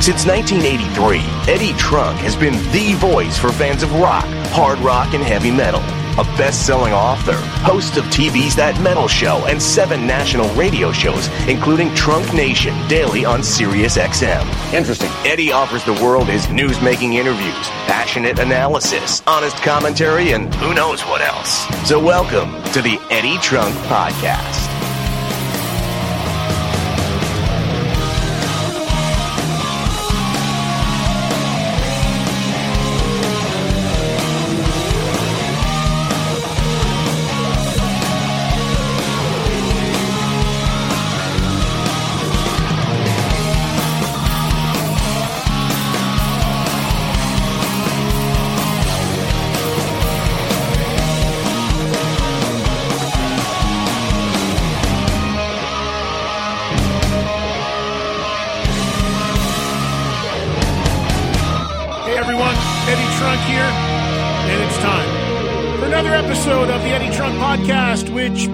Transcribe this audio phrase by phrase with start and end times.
[0.00, 1.18] Since 1983,
[1.52, 5.80] Eddie Trunk has been the voice for fans of rock, hard rock, and heavy metal.
[6.18, 11.94] A best-selling author, host of TV's That Metal Show and seven national radio shows, including
[11.94, 14.46] Trunk Nation daily on Sirius XM.
[14.72, 15.10] Interesting.
[15.24, 21.20] Eddie offers the world his news-making interviews, passionate analysis, honest commentary, and who knows what
[21.20, 21.66] else.
[21.88, 24.67] So welcome to the Eddie Trunk Podcast.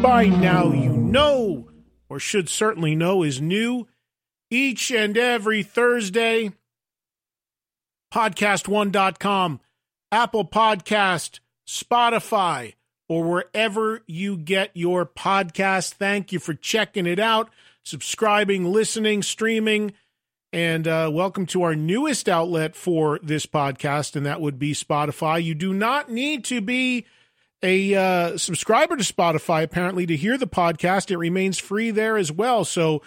[0.04, 1.66] By now you know,
[2.10, 3.88] or should certainly know, is new
[4.50, 6.52] each and every Thursday.
[8.12, 9.60] Podcast1.com,
[10.12, 12.74] Apple Podcast, Spotify,
[13.08, 15.94] or wherever you get your podcast.
[15.94, 17.48] Thank you for checking it out,
[17.82, 19.94] subscribing, listening, streaming.
[20.52, 25.42] And uh, welcome to our newest outlet for this podcast, and that would be Spotify.
[25.42, 27.06] You do not need to be
[27.64, 31.10] a uh, subscriber to Spotify, apparently, to hear the podcast.
[31.10, 32.64] It remains free there as well.
[32.64, 33.02] So,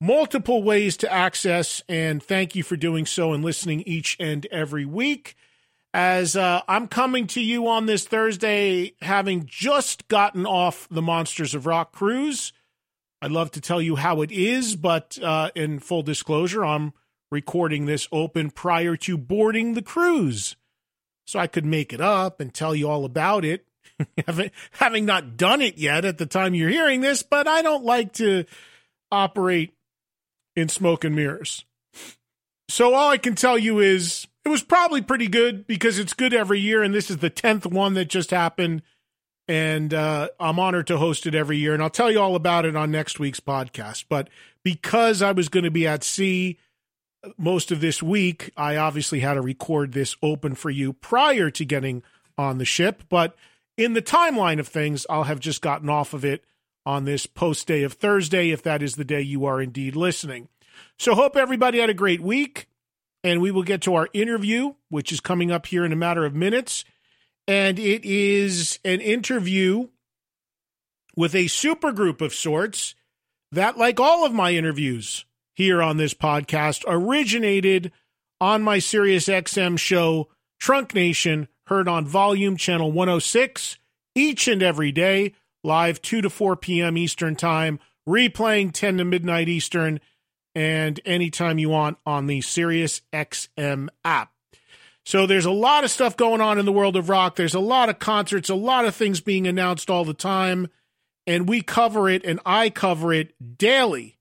[0.00, 4.86] multiple ways to access, and thank you for doing so and listening each and every
[4.86, 5.36] week.
[5.92, 11.54] As uh, I'm coming to you on this Thursday, having just gotten off the Monsters
[11.54, 12.52] of Rock cruise.
[13.20, 16.92] I'd love to tell you how it is, but uh, in full disclosure, I'm
[17.30, 20.56] recording this open prior to boarding the cruise.
[21.26, 23.67] So I could make it up and tell you all about it,
[24.72, 28.12] having, not done it yet at the time you're hearing this, but I don't like
[28.14, 28.44] to
[29.10, 29.74] operate
[30.56, 31.64] in smoke and mirrors.
[32.68, 36.34] So all I can tell you is it was probably pretty good because it's good
[36.34, 38.82] every year, and this is the 10th one that just happened
[39.48, 41.72] and uh, I'm honored to host it every year.
[41.72, 44.04] And I'll tell you all about it on next week's podcast.
[44.08, 44.28] But
[44.62, 46.58] because I was going to be at sea
[47.38, 51.64] most of this week, I obviously had to record this open for you prior to
[51.64, 52.02] getting
[52.36, 53.04] on the ship.
[53.08, 53.34] But
[53.78, 56.44] in the timeline of things, I'll have just gotten off of it
[56.84, 60.48] on this post day of Thursday, if that is the day you are indeed listening.
[60.98, 62.68] So, hope everybody had a great week.
[63.24, 66.24] And we will get to our interview, which is coming up here in a matter
[66.24, 66.84] of minutes
[67.48, 69.88] and it is an interview
[71.16, 72.94] with a supergroup of sorts
[73.50, 75.24] that, like all of my interviews
[75.54, 77.90] here on this podcast, originated
[78.38, 80.28] on my Sirius XM show,
[80.60, 83.78] Trunk Nation, heard on Volume Channel 106
[84.14, 86.96] each and every day, live 2 to 4 p.m.
[86.96, 90.00] Eastern Time, replaying 10 to midnight Eastern,
[90.54, 94.32] and anytime you want on the Sirius XM app.
[95.04, 97.36] So there's a lot of stuff going on in the world of rock.
[97.36, 100.68] There's a lot of concerts, a lot of things being announced all the time.
[101.26, 104.18] And we cover it and I cover it daily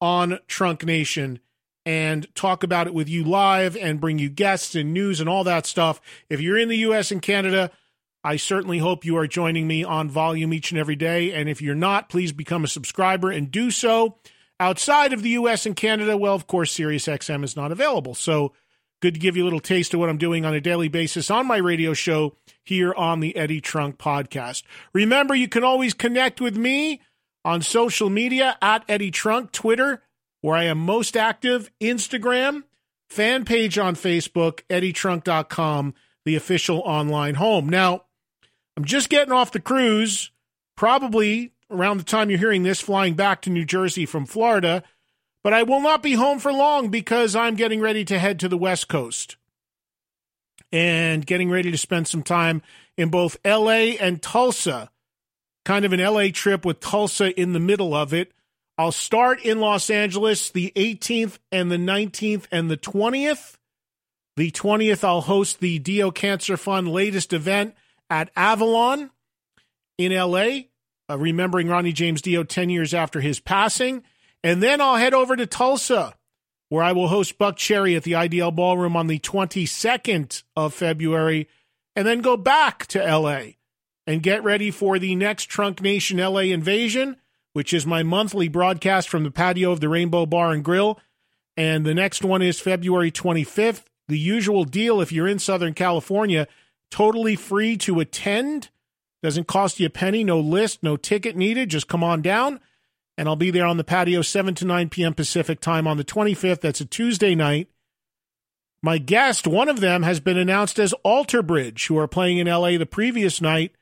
[0.00, 1.40] on Trunk Nation
[1.86, 5.44] and talk about it with you live and bring you guests and news and all
[5.44, 6.00] that stuff.
[6.28, 7.70] If you're in the US and Canada,
[8.22, 11.32] I certainly hope you are joining me on volume each and every day.
[11.32, 14.16] And if you're not, please become a subscriber and do so.
[14.58, 18.14] Outside of the US and Canada, well, of course, SiriusXM is not available.
[18.14, 18.54] So
[19.02, 21.30] good to give you a little taste of what I'm doing on a daily basis
[21.30, 24.62] on my radio show here on the Eddie Trunk podcast.
[24.94, 27.02] Remember, you can always connect with me
[27.44, 30.02] on social media at Eddie Trunk, Twitter,
[30.44, 32.64] where I am most active, Instagram,
[33.08, 35.94] fan page on Facebook, eddietrunk.com,
[36.26, 37.66] the official online home.
[37.70, 38.02] Now,
[38.76, 40.32] I'm just getting off the cruise,
[40.76, 44.82] probably around the time you're hearing this, flying back to New Jersey from Florida.
[45.42, 48.48] But I will not be home for long because I'm getting ready to head to
[48.50, 49.38] the West Coast
[50.70, 52.60] and getting ready to spend some time
[52.98, 54.90] in both LA and Tulsa.
[55.64, 58.33] Kind of an LA trip with Tulsa in the middle of it
[58.76, 63.56] I'll start in Los Angeles the 18th and the 19th and the 20th.
[64.36, 67.74] The 20th, I'll host the Dio Cancer Fund latest event
[68.10, 69.10] at Avalon
[69.96, 70.62] in LA,
[71.08, 74.02] uh, remembering Ronnie James Dio 10 years after his passing.
[74.42, 76.14] And then I'll head over to Tulsa,
[76.68, 81.48] where I will host Buckcherry at the IDL Ballroom on the 22nd of February,
[81.94, 83.52] and then go back to LA
[84.04, 87.16] and get ready for the next Trunk Nation LA invasion,
[87.54, 91.00] which is my monthly broadcast from the patio of the Rainbow Bar and Grill.
[91.56, 93.84] And the next one is February 25th.
[94.08, 96.46] The usual deal if you're in Southern California,
[96.90, 98.68] totally free to attend.
[99.22, 101.70] Doesn't cost you a penny, no list, no ticket needed.
[101.70, 102.60] Just come on down.
[103.16, 105.14] And I'll be there on the patio 7 to 9 p.m.
[105.14, 106.60] Pacific time on the 25th.
[106.60, 107.68] That's a Tuesday night.
[108.82, 112.48] My guest, one of them, has been announced as Alter Bridge, who are playing in
[112.48, 113.72] LA the previous night.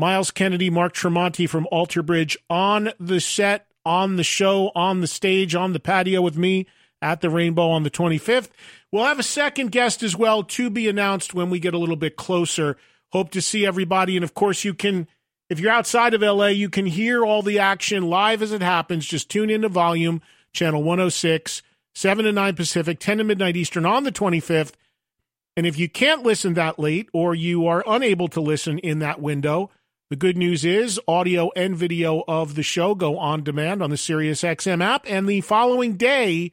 [0.00, 5.06] Myles Kennedy, Mark Tremonti from Alter Bridge on the set, on the show, on the
[5.06, 6.66] stage, on the patio with me
[7.02, 8.48] at the Rainbow on the 25th.
[8.90, 11.96] We'll have a second guest as well to be announced when we get a little
[11.96, 12.78] bit closer.
[13.12, 14.16] Hope to see everybody.
[14.16, 15.06] And of course, you can,
[15.50, 19.04] if you're outside of LA, you can hear all the action live as it happens.
[19.04, 20.22] Just tune into volume,
[20.54, 21.60] channel 106,
[21.94, 24.72] 7 to 9 Pacific, 10 to midnight Eastern on the 25th.
[25.58, 29.20] And if you can't listen that late or you are unable to listen in that
[29.20, 29.70] window,
[30.10, 33.96] the good news is audio and video of the show go on demand on the
[33.96, 36.50] SiriusXM app, and the following day,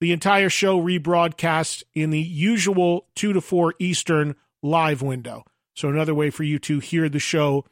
[0.00, 5.44] the entire show rebroadcasts in the usual 2 to 4 Eastern live window.
[5.74, 7.64] So, another way for you to hear the show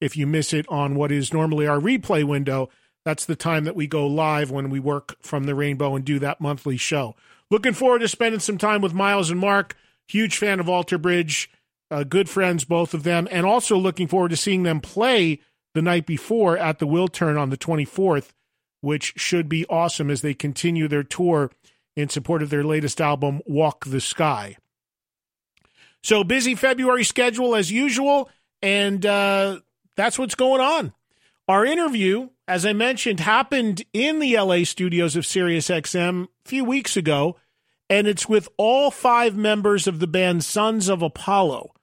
[0.00, 2.68] if you miss it on what is normally our replay window.
[3.04, 6.18] That's the time that we go live when we work from the Rainbow and do
[6.18, 7.14] that monthly show.
[7.48, 9.76] Looking forward to spending some time with Myles and Mark.
[10.08, 11.48] Huge fan of Alter Bridge
[11.94, 15.40] uh, good friends, both of them, and also looking forward to seeing them play
[15.74, 18.32] the night before at the Wiltern on the 24th,
[18.80, 21.50] which should be awesome as they continue their tour
[21.96, 24.56] in support of their latest album, Walk the Sky.
[26.02, 28.28] So busy February schedule as usual,
[28.60, 29.60] and uh,
[29.96, 30.92] that's what's going on.
[31.46, 36.96] Our interview, as I mentioned, happened in the LA studios of SiriusXM a few weeks
[36.96, 37.36] ago
[37.90, 41.73] and it's with all five members of the band Sons of Apollo,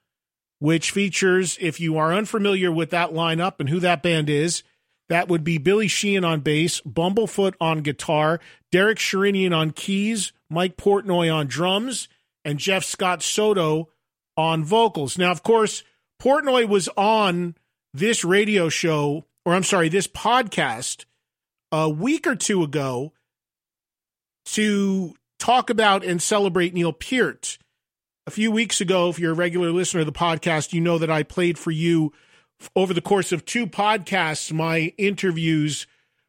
[0.62, 4.62] which features, if you are unfamiliar with that lineup and who that band is,
[5.08, 8.38] that would be Billy Sheehan on bass, Bumblefoot on guitar,
[8.70, 12.06] Derek Sherinian on keys, Mike Portnoy on drums,
[12.44, 13.88] and Jeff Scott Soto
[14.36, 15.18] on vocals.
[15.18, 15.82] Now, of course,
[16.22, 17.56] Portnoy was on
[17.92, 21.06] this radio show, or I'm sorry, this podcast
[21.72, 23.12] a week or two ago
[24.44, 27.58] to talk about and celebrate Neil Peart.
[28.24, 31.10] A few weeks ago, if you're a regular listener of the podcast, you know that
[31.10, 32.12] I played for you
[32.76, 35.88] over the course of two podcasts my interviews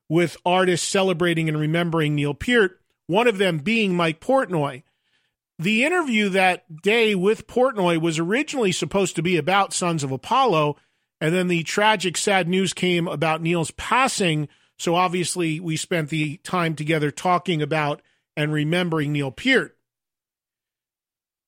[0.10, 4.82] with artists celebrating and remembering Neil Peart, one of them being Mike Portnoy.
[5.60, 10.78] The interview that day with Portnoy was originally supposed to be about Sons of Apollo,
[11.22, 14.50] and then the tragic, sad news came about Neil's passing.
[14.80, 18.02] So obviously, we spent the time together talking about
[18.36, 19.78] and remembering Neil Peart.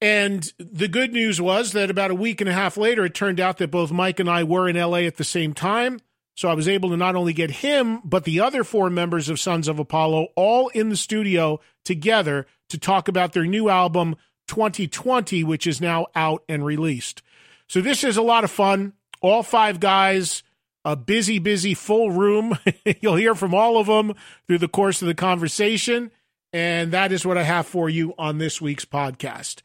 [0.02, 3.40] And the good news was that about a week and a half later, it turned
[3.40, 6.00] out that both Mike and I were in LA at the same time.
[6.36, 9.40] So I was able to not only get him, but the other four members of
[9.40, 14.18] Sons of Apollo all in the studio together to talk about their new album,
[14.50, 17.22] 2020, which is now out and released.
[17.68, 18.94] So this is a lot of fun.
[19.22, 20.44] All five guys,
[20.84, 22.58] a busy, busy, full room.
[23.02, 24.14] You'll hear from all of them
[24.46, 26.12] through the course of the conversation.
[26.52, 29.62] And that is what I have for you on this week's podcast.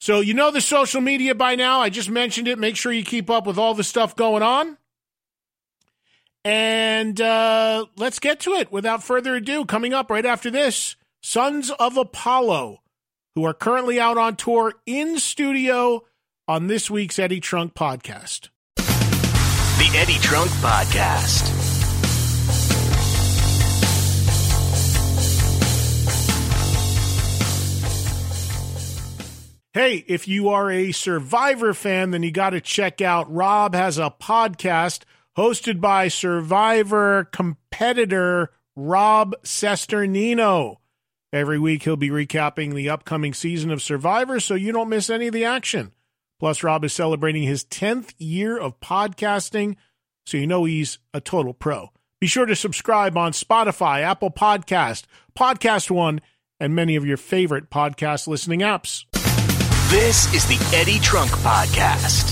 [0.00, 1.80] So, you know the social media by now.
[1.80, 2.58] I just mentioned it.
[2.58, 4.78] Make sure you keep up with all the stuff going on.
[6.42, 9.66] And uh, let's get to it without further ado.
[9.66, 12.78] Coming up right after this Sons of Apollo,
[13.34, 16.04] who are currently out on tour in studio
[16.48, 18.48] on this week's Eddie Trunk podcast.
[18.76, 21.69] The Eddie Trunk Podcast.
[29.72, 33.98] Hey, if you are a Survivor fan, then you got to check out Rob has
[33.98, 35.02] a podcast
[35.38, 40.78] hosted by Survivor competitor Rob Cesternino.
[41.32, 45.28] Every week he'll be recapping the upcoming season of Survivor so you don't miss any
[45.28, 45.94] of the action.
[46.40, 49.76] Plus, Rob is celebrating his 10th year of podcasting,
[50.26, 51.90] so you know he's a total pro.
[52.20, 55.04] Be sure to subscribe on Spotify, Apple Podcast,
[55.38, 56.20] Podcast One,
[56.58, 59.04] and many of your favorite podcast listening apps.
[59.90, 62.30] This is the Eddie Trunk Podcast.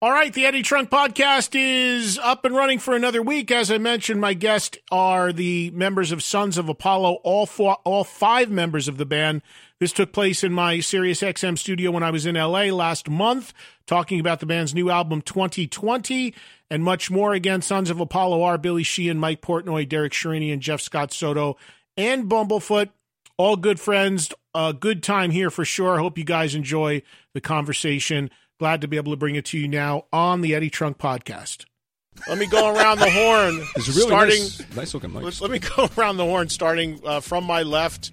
[0.00, 3.50] All right, the Eddie Trunk podcast is up and running for another week.
[3.50, 8.04] As I mentioned, my guests are the members of Sons of Apollo, all four, all
[8.04, 9.42] five members of the band.
[9.84, 13.52] This took place in my Sirius XM studio when I was in LA last month,
[13.86, 16.34] talking about the band's new album 2020
[16.70, 17.34] and much more.
[17.34, 21.58] Again, Sons of Apollo are Billy Sheehan, Mike Portnoy, Derek Sherinian, Jeff Scott Soto,
[21.98, 22.88] and Bumblefoot.
[23.36, 24.32] All good friends.
[24.54, 25.98] A good time here for sure.
[25.98, 27.02] Hope you guys enjoy
[27.34, 28.30] the conversation.
[28.58, 31.66] Glad to be able to bring it to you now on the Eddie Trunk podcast.
[32.26, 33.60] Let me go around the horn.
[33.76, 35.24] It's really starting, nice, nice looking mic.
[35.24, 38.12] Let, let me go around the horn, starting uh, from my left.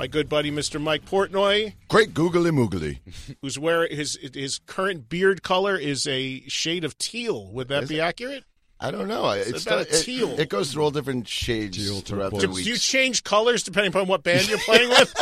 [0.00, 0.80] My good buddy, Mr.
[0.80, 3.00] Mike Portnoy, Great googly moogly.
[3.42, 7.48] who's wearing his his current beard color is a shade of teal.
[7.52, 8.00] Would that Is be it?
[8.00, 8.44] accurate?
[8.80, 9.28] I don't know.
[9.28, 10.40] It's about a it- teal.
[10.40, 12.54] It, goes through all different shades Teal, throughout the turquoise.
[12.56, 12.64] weeks.
[12.64, 15.14] Do you change colors depending upon what band you're playing with?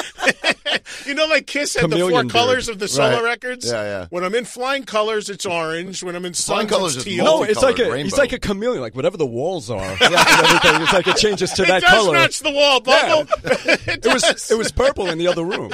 [1.06, 2.32] you know, like Kiss had the four Chameleon beard.
[2.32, 3.24] colors of the solo Right.
[3.24, 3.66] records.
[3.66, 4.06] Yeah, yeah.
[4.10, 6.02] When I'm in Flying Colors, it's orange.
[6.02, 7.24] When I'm in Flying Suns, Colours it's teal.
[7.24, 10.02] no, it's like a multicolored it's like a chameleon, like whatever the walls are, and
[10.02, 10.82] everything.
[10.82, 12.12] It's like it changes to it that does color.
[12.14, 13.26] match the wall, Bubble.
[13.44, 15.70] it, It was it was purple in the other room.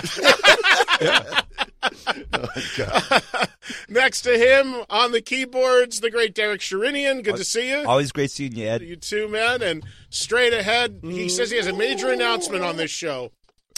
[3.89, 7.23] Next to him on the keyboards, the great Derek Sherinian.
[7.23, 7.85] Good to see you.
[7.87, 8.83] Always great seeing you, Ed.
[8.83, 9.63] You too, man.
[9.63, 13.31] And straight ahead, he says he has a major announcement on this show.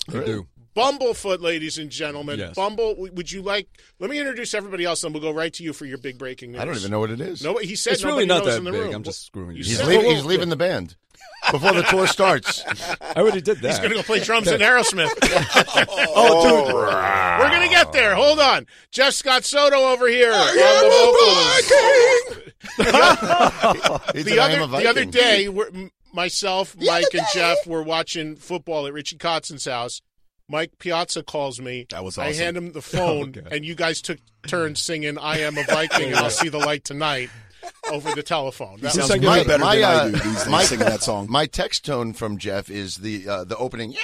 [0.08, 0.46] I do.
[0.76, 2.38] Bumblefoot, ladies and gentlemen.
[2.38, 2.54] Yes.
[2.54, 3.68] Bumble, would you like?
[3.98, 6.52] Let me introduce everybody else, and we'll go right to you for your big breaking
[6.52, 6.60] news.
[6.60, 7.42] I don't even know what it is.
[7.42, 8.80] No, he said It's really nobody not knows that big.
[8.82, 8.94] room.
[8.94, 9.64] I'm just screwing you.
[9.64, 10.96] He's, said- leaving, he's leaving the band
[11.50, 12.62] before the tour starts.
[13.00, 13.68] I already did that.
[13.70, 15.08] He's going to go play drums in Aerosmith.
[16.14, 16.74] oh, dude.
[16.74, 18.14] Oh, we're going to get there.
[18.14, 18.66] Hold on.
[18.90, 20.32] Jeff Scott Soto over here.
[20.32, 20.90] on the
[22.76, 24.12] vocals.
[24.14, 28.86] He's the other the other day, we're, m- myself, Mike, and Jeff were watching football
[28.86, 30.02] at Richie Kotzen's house.
[30.48, 31.86] Mike Piazza calls me.
[31.90, 32.42] That was I awesome.
[32.42, 33.56] hand him the phone, Okay.
[33.56, 36.84] and you guys took turns singing "I Am a Viking" and "I'll See the Light
[36.84, 37.30] Tonight"
[37.90, 38.80] over the telephone.
[38.80, 41.26] That sounds was way better than I uh, do these days my, singing that song.
[41.28, 43.92] My text tone from Jeff is the uh, the opening.
[43.92, 44.00] Yeah,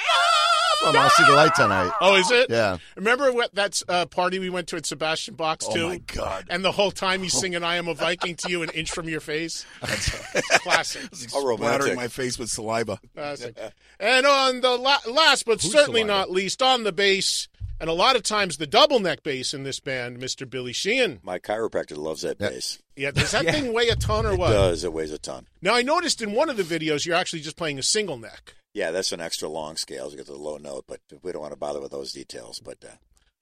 [0.83, 1.93] from I'll see the light tonight.
[2.01, 2.51] Oh, is it?
[2.51, 2.79] Yeah.
[2.97, 5.89] Remember what that uh, party we went to at Sebastian Bach Oh too?
[5.89, 6.47] my God.
[6.51, 9.09] And the whole time he's singing "I Am a Viking" to you, an inch from
[9.09, 9.65] your face.
[9.81, 10.11] That's
[10.59, 11.03] Classic.
[11.33, 11.97] How romantic.
[11.97, 12.99] my face with saliva.
[13.15, 13.57] Classic.
[14.01, 17.49] And on the la- last, but certainly not least, on the bass,
[17.81, 20.49] and a lot of times the double neck bass in this band, Mr.
[20.49, 21.21] Billy Sheehan.
[21.23, 22.49] My chiropractor loves that Yeah.
[22.49, 22.79] bass.
[22.97, 24.51] Yeah, does that thing weigh a ton or It what?
[24.51, 24.85] does.
[24.85, 25.47] It weighs a ton.
[25.63, 28.55] Now I noticed in one of the videos you're actually just playing a single neck.
[28.75, 31.43] Yeah, that's an extra long scale to get to the low note, but we don't
[31.43, 32.59] want to bother with those details.
[32.59, 32.89] But uh,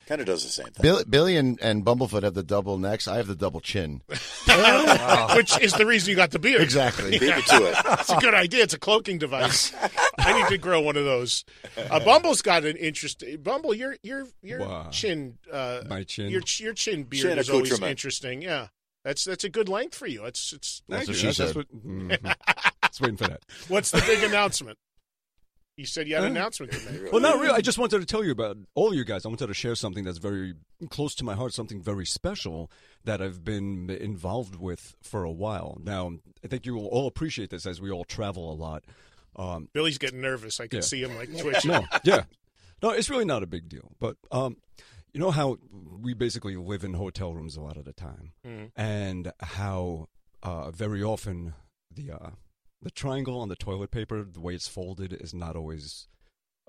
[0.06, 0.82] kind of does the same thing.
[0.82, 3.06] Billy, Billy and, and Bumblefoot have the double necks.
[3.06, 4.02] I have the double chin.
[4.08, 6.62] Which is the reason you got the beard.
[6.62, 7.10] Exactly.
[7.12, 7.76] Beat me to it.
[8.00, 8.62] It's a good idea.
[8.64, 9.72] It's a cloaking device.
[10.18, 11.44] I need to grow one of those.
[11.76, 13.40] Uh, Bumble's got an interesting.
[13.42, 14.88] Bumble, your your your Wow.
[14.90, 15.38] chin.
[15.52, 16.30] Uh, My chin.
[16.30, 18.42] Your your chin beard Chin is always interesting.
[18.42, 18.68] Yeah,
[19.04, 20.25] that's that's a good length for you.
[20.25, 20.82] It's it's.
[20.88, 21.56] That's what she That's, that's said.
[21.56, 21.87] what.
[21.87, 22.34] mhm.
[22.88, 23.42] Just waiting for that.
[23.68, 24.76] What's the big announcement?
[25.80, 27.10] You said you had an announcement to make.
[27.10, 27.54] Well, not really.
[27.54, 29.25] I just wanted to tell you about all you guys.
[29.25, 30.52] I wanted to share something that's very
[30.90, 32.70] close to my heart, something very special
[33.04, 35.78] that I've been involved with for a while.
[35.82, 36.12] Now,
[36.44, 38.84] I think you will all appreciate this as we all travel a lot.
[39.37, 40.60] Um, Billy's getting nervous.
[40.60, 40.82] I can Yeah.
[40.82, 41.70] see him like twitching.
[41.70, 42.25] no, yeah,
[42.82, 43.92] no, it's really not a big deal.
[43.99, 44.58] But um,
[45.14, 45.56] you know how
[45.99, 48.70] we basically live in hotel rooms a lot of the time, Mhm.
[48.76, 50.08] and how
[50.42, 51.54] uh, very often
[51.90, 52.30] the uh,
[52.82, 56.08] the triangle on the toilet paper, the way it's folded, is not always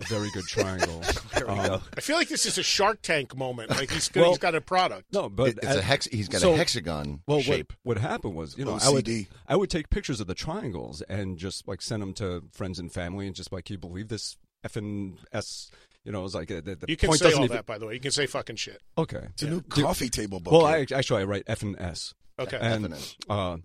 [0.02, 1.02] a very good triangle.
[1.48, 3.72] Um, I feel like this is a Shark Tank moment.
[3.72, 5.12] Like he's Well- he's got a product.
[5.12, 6.06] No, but It- it's at- a hex.
[6.06, 7.74] He's got so- a hexagon well, shape.
[7.82, 9.10] What, what happened was, you know, I would
[9.48, 12.92] I would take pictures of the triangles and just like send them to friends and
[12.94, 15.72] family, and just like, can you believe this effing s?
[16.04, 17.58] You know, it was like uh, the, the You can point say doesn't all even.
[17.58, 17.94] that, by the way.
[17.96, 18.82] You can say fucking shit.
[18.98, 20.54] Okay, It's a new Do- coffee table book.
[20.54, 20.86] Well, here.
[20.92, 22.14] I actually I write F and S.
[22.40, 22.58] Okay.
[22.62, 23.16] And F&S.
[23.30, 23.58] uh,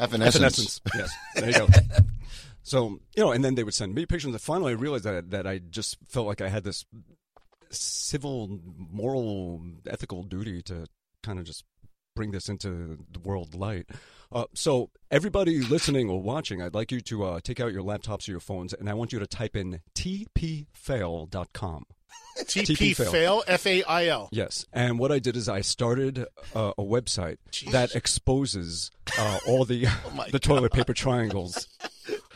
[0.00, 0.36] Evanescence.
[0.36, 0.80] Evanescence.
[0.94, 1.68] Yes, there you go.
[2.62, 4.30] So you know, and then they would send me pictures.
[4.30, 6.84] And finally, I realized that that I just felt like I had this
[7.70, 10.86] civil, moral, ethical duty to
[11.22, 11.64] kind of just
[12.14, 13.86] bring this into the world light.
[14.32, 18.28] Uh, so everybody listening or watching, I'd like you to uh, take out your laptops
[18.28, 21.84] or your phones, and I want you to type in tpfail.com.
[22.38, 23.12] TP fail.
[23.12, 24.28] fail F A I L.
[24.32, 27.38] Yes, and what I did is I started uh, a website
[27.70, 29.86] that exposes uh, all the
[30.30, 31.68] the toilet paper triangles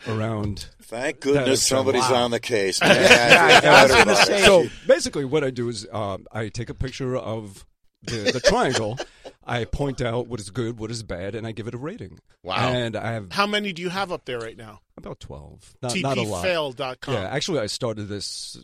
[0.07, 0.69] around.
[0.83, 2.25] Thank goodness somebody's wow.
[2.25, 2.79] on the case.
[2.81, 2.91] Man.
[2.91, 4.45] I feel better about it.
[4.45, 7.65] So basically, what I do is um, I take a picture of
[8.03, 8.97] the, the triangle,
[9.43, 12.19] I point out what is good, what is bad, and I give it a rating.
[12.43, 12.69] Wow.
[12.69, 14.81] And I have How many do you have up there right now?
[14.97, 16.45] about twelve, not, not a lot.
[16.45, 17.13] TPfail.com.
[17.13, 18.57] Yeah, actually, I started this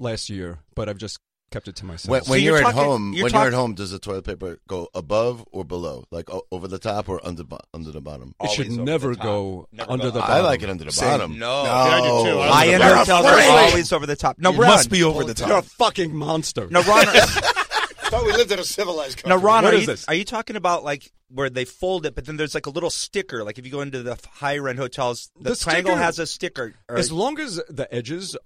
[0.00, 1.18] last year, but I've just
[1.52, 2.10] kept it to myself.
[2.10, 3.90] When, when So you're, you're at talking- home, you're when talk- you're at home, does
[3.90, 7.58] the toilet paper go above or below, like o- over the top or under bo-
[7.74, 8.34] under the bottom?
[8.40, 10.34] it should never go Never under go the bottom.
[10.36, 11.08] I like it under the Same.
[11.08, 11.38] bottom.
[11.40, 11.64] No.
[11.64, 12.38] Yeah, I do too.
[12.40, 14.38] I High end You're hotels always over the top.
[14.38, 14.68] No, It Ron.
[14.70, 15.48] must be over the top.
[15.48, 16.68] You're a fucking monster.
[16.70, 17.06] No, Ron.
[18.10, 19.46] thought we lived in a civilized No, country.
[19.46, 20.04] Ron, What are is you, this?
[20.08, 22.90] are you talking about like where they fold it, but then there's like a little
[22.90, 23.44] sticker?
[23.44, 26.26] Like if you go into the higher end hotels, the, The triangle sticker- has a
[26.26, 26.74] sticker.
[26.88, 28.36] Or, As long as the edges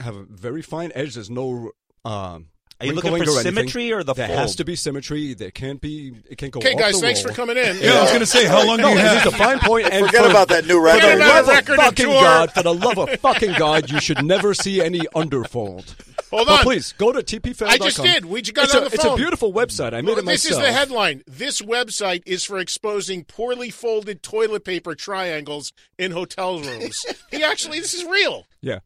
[0.00, 1.72] have a very fine edge, there's no.
[2.04, 2.48] Um,
[2.80, 4.38] are you looking wrinkling for or symmetry or the There fold?
[4.38, 5.34] has to be symmetry.
[5.34, 6.12] There can't be.
[6.30, 6.60] It can't go.
[6.60, 7.30] Okay, off guys, the thanks wall.
[7.32, 7.76] for coming in.
[7.80, 9.26] Yeah, I was going to say, how long do No, you this have?
[9.26, 9.88] is a fine point.
[9.92, 11.00] And Forget for, about that new record.
[11.00, 12.06] Forget the love of fucking.
[12.06, 15.96] God, for the love of fucking God, you should never see any underfold.
[16.30, 16.62] Hold But on.
[16.62, 17.68] please go to tpfail.com.
[17.68, 18.24] I just did.
[18.26, 19.92] We just got it's it on a, the It's a beautiful website.
[19.94, 21.22] I made Well, it this is the headline.
[21.26, 27.04] This website is for exposing poorly folded toilet paper triangles in hotel rooms.
[27.32, 28.46] he actually, this is real.
[28.60, 28.80] Yeah.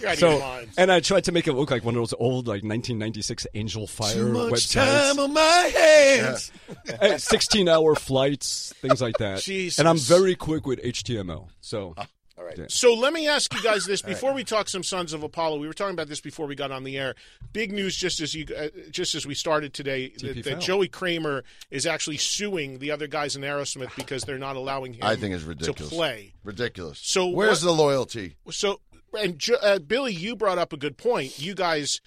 [0.00, 2.00] You're out of your So, and I tried to make it look like one of
[2.00, 4.74] those old, like 1996 Angelfire Too much websites.
[4.74, 6.52] time on my hands.
[7.00, 9.40] Uh, 16 hour flights, things like that.
[9.40, 9.78] Jesus.
[9.78, 11.48] And I'm very quick with HTML.
[11.60, 11.94] So,
[12.38, 12.70] All right.
[12.70, 15.58] So let me ask you guys this before we talk some Sons of Apollo.
[15.58, 17.14] We were talking about this before we got on the air.
[17.52, 21.44] Big news just as you uh, just as we started today that, that Joey Kramer
[21.70, 25.34] is actually suing the other guys in Aerosmith because they're not allowing him I think
[25.34, 25.92] it's to ridiculous.
[25.92, 26.32] play.
[26.44, 26.98] Ridiculous.
[27.02, 28.36] So where's what- the loyalty?
[28.50, 28.80] So
[29.18, 31.38] and uh, Billy, you brought up a good point.
[31.38, 32.00] You guys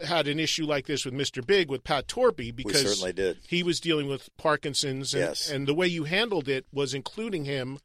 [0.00, 1.44] had an issue like this with Mr.
[1.46, 3.38] Big with Pat Torpey because certainly did.
[3.48, 5.48] he was dealing with Parkinson's and, Yes.
[5.50, 7.78] and the way you handled it was including him.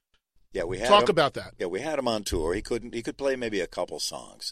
[0.52, 1.54] Yeah, we had Talk him- about that.
[1.60, 2.56] Yeah, we had him on tour.
[2.56, 2.96] He couldn't.
[2.96, 4.52] He could play maybe a couple songs,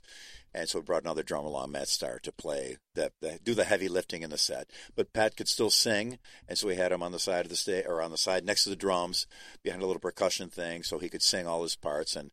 [0.54, 3.88] and so we brought another drummer along, Matt Starr, to play that, do the heavy
[3.90, 4.70] lifting in the set.
[4.96, 7.56] But Pat could still sing, and so we had him on the side of the
[7.56, 9.26] stage or on the side next to the drums,
[9.64, 12.16] behind a little percussion thing, so he could sing all his parts.
[12.16, 12.30] And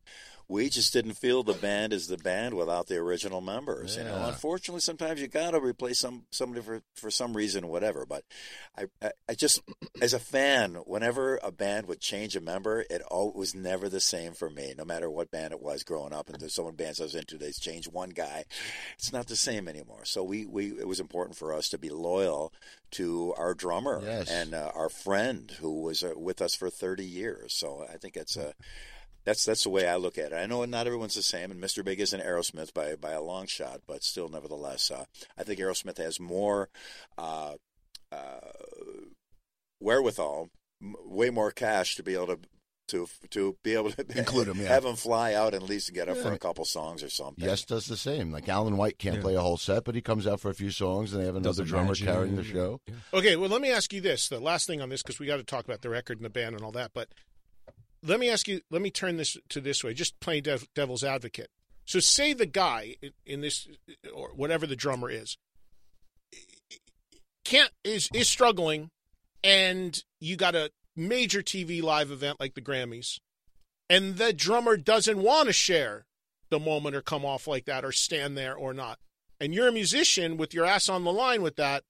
[0.47, 3.97] we just didn't feel the band is the band without the original members.
[3.97, 8.05] You know, unfortunately, sometimes you got to replace some somebody for for some reason, whatever.
[8.05, 8.23] But
[8.77, 9.61] I, I, I just,
[10.01, 13.99] as a fan, whenever a band would change a member, it all was never the
[13.99, 14.73] same for me.
[14.77, 17.15] No matter what band it was growing up, and there's so many bands I was
[17.15, 18.45] into, they change one guy,
[18.97, 20.05] it's not the same anymore.
[20.05, 22.53] So we, we it was important for us to be loyal
[22.91, 24.29] to our drummer Yes.
[24.29, 27.53] and uh, our friend who was uh, with us for 30 years.
[27.53, 28.53] So I think it's a
[29.25, 30.35] that's that's the way I look at it.
[30.35, 31.83] I know not everyone's the same, and Mr.
[31.83, 35.05] Big isn't Aerosmith by by a long shot, but still, nevertheless, uh,
[35.37, 36.69] I think Aerosmith has more
[37.17, 37.55] uh,
[38.11, 38.39] uh,
[39.79, 40.49] wherewithal,
[40.81, 42.39] m- way more cash to be able to.
[42.89, 44.67] To, to be able to Include 'em, yeah.
[44.67, 47.43] have him fly out and at least get up for a couple songs or something.
[47.43, 48.31] Yes does the same.
[48.31, 49.21] Like Alan White can't Yeah.
[49.23, 51.35] play a whole set, but he comes out for a few songs, and they have
[51.35, 52.81] another drummer imagine- carrying the show.
[52.85, 52.93] Yeah.
[53.11, 54.29] Okay, well, let me ask you this.
[54.29, 56.29] The last thing on this, because we got to talk about the record and the
[56.29, 56.91] band and all that.
[56.93, 57.09] But
[58.05, 58.61] let me ask you.
[58.69, 59.93] Let me turn this to this way.
[59.93, 61.49] Just playing dev, devil's advocate.
[61.85, 63.67] So, say the guy in this,
[64.13, 65.37] or whatever the drummer is,
[67.43, 68.89] can't is is struggling,
[69.43, 73.19] and you got a major TV live event like the Grammys,
[73.89, 76.05] and the drummer doesn't want to share
[76.49, 78.99] the moment or come off like that or stand there or not.
[79.39, 81.83] And you're a musician with your ass on the line with that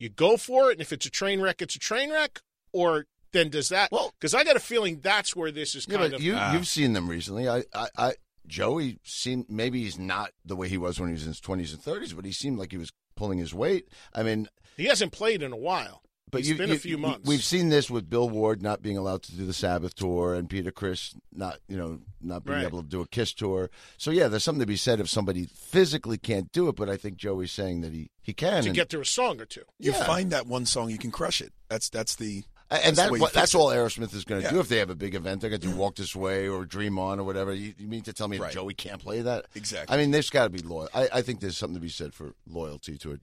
[0.00, 2.40] you go for it, and if it's a train wreck, it's a train wreck,
[2.72, 3.90] or then does that?
[3.92, 6.22] Well- because I got a feeling that's where this is Yeah, kind but of.
[6.22, 6.52] you Ah.
[6.52, 7.48] you've seen them recently.
[7.48, 8.12] I, I, I
[8.46, 11.72] Joey seemed maybe he's not the way he was when he was in his twenties
[11.72, 13.86] and thirties, but he seemed like he was pulling his weight.
[14.14, 16.02] I mean, he hasn't played in a while.
[16.30, 17.28] but It's you, been a few months.
[17.28, 20.48] We've seen this with Bill Ward not being allowed to do the Sabbath tour, and
[20.48, 22.66] Peter Criss not you know not being Right.
[22.66, 23.70] able to do a Kiss tour.
[23.98, 26.76] So yeah, there's something to be said if somebody physically can't do it.
[26.76, 28.62] But I think Joey's saying that he he can.
[28.62, 29.64] to and- get through a song or two.
[29.78, 30.04] You Yeah.
[30.06, 31.52] find that one song, you can crush it.
[31.68, 34.52] That's that's the And That's that, what, that's all Aerosmith is going to Yeah.
[34.52, 35.40] do if they have a big event.
[35.40, 37.52] They're going to do Walk This Way or Dream On or whatever.
[37.52, 38.52] You, you mean to tell me Right.
[38.52, 39.46] Joey can't play that?
[39.56, 39.92] Exactly.
[39.92, 40.88] I mean, there's got to be loyal.
[40.94, 43.18] I, I think there's something to be said for loyalty to a,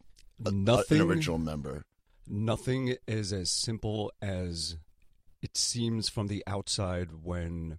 [0.49, 1.85] a- Nothing- an original member.
[2.27, 4.75] Nothing is as simple as
[5.41, 7.77] it seems from the outside when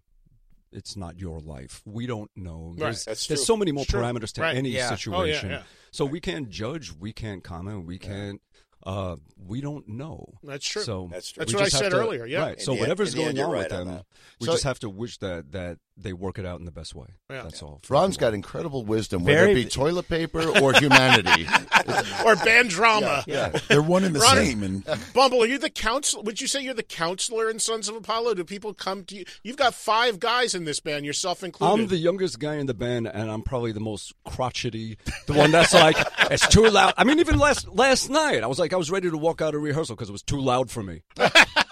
[0.73, 1.83] it's not your life.
[1.85, 2.69] We don't know.
[2.71, 4.01] Right, There's, that's there's so many more It's true.
[4.01, 4.57] parameters to Right.
[4.57, 4.87] any Yeah.
[4.87, 5.51] Oh, yeah, situation.
[5.51, 5.63] yeah.
[5.91, 6.93] So we can't judge.
[6.99, 7.85] We can't comment.
[7.85, 8.41] We can't.
[8.85, 10.25] Uh, we don't know.
[10.43, 10.83] That's true.
[10.83, 11.41] So That's true.
[11.41, 12.41] That's what I said to- earlier, yeah.
[12.43, 12.61] Right.
[12.61, 14.07] So the whatever's in going on with right on them, that.
[14.41, 16.95] we So- just have to wish that that they work it out in the best
[16.95, 17.07] way.
[17.31, 17.43] Yeah.
[17.43, 17.81] That's all.
[17.89, 21.47] Ron's got incredible wisdom, whether Very- it be toilet paper or humanity.
[22.25, 23.25] or band drama.
[23.27, 23.49] yeah.
[23.69, 24.63] they're one and the Ronnie- same.
[24.63, 24.85] And
[25.15, 26.23] Bumble, are you the counsel?
[26.23, 28.35] Would you say you're the counselor in Sons of Apollo?
[28.35, 29.25] Do people come to you?
[29.43, 31.73] You've got five guys in this band, yourself included.
[31.83, 34.99] I'm the youngest guy in the band, and I'm probably the most crotchety.
[35.27, 35.97] The one that's like,
[36.31, 36.95] it's too loud.
[36.97, 39.55] I mean, even last last night, I was like, I was ready to walk out
[39.55, 41.03] of rehearsal because it was too loud for me.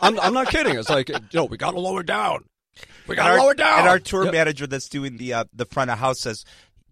[0.00, 0.76] I'm, I'm not kidding.
[0.78, 2.44] It's like, you know, we got to lower down.
[3.06, 3.78] We got and to our, lower down.
[3.80, 4.32] And our tour Yep.
[4.32, 6.44] manager that's doing the uh, the front of house says,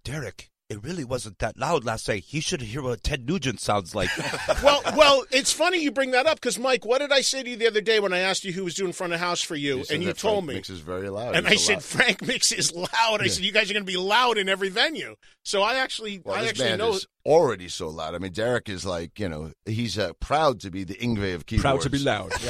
[0.05, 2.25] Derek, it really wasn't that loud last night.
[2.25, 4.09] He should hear what Ted Nugent sounds like.
[4.63, 7.51] well, well, it's funny you bring that up because Mike, what did I say to
[7.51, 9.57] you the other day when I asked you who was doing front of house for
[9.57, 11.37] you, He said and you that told Frank me, Mix is very loud.
[11.37, 13.21] and He's I a said loud- Frank Mix is loud.
[13.21, 15.17] I said you guys are going to be loud in every venue.
[15.43, 16.95] So I actually, Well, I this actually band know.
[16.95, 18.15] is already so loud.
[18.15, 21.45] I mean, Derek is like, you know, he's uh, proud to be the Yngwie of
[21.45, 21.63] keyboards.
[21.63, 22.33] Proud to be loud.
[22.43, 22.47] You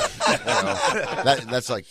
[0.62, 1.84] know, that, that's like,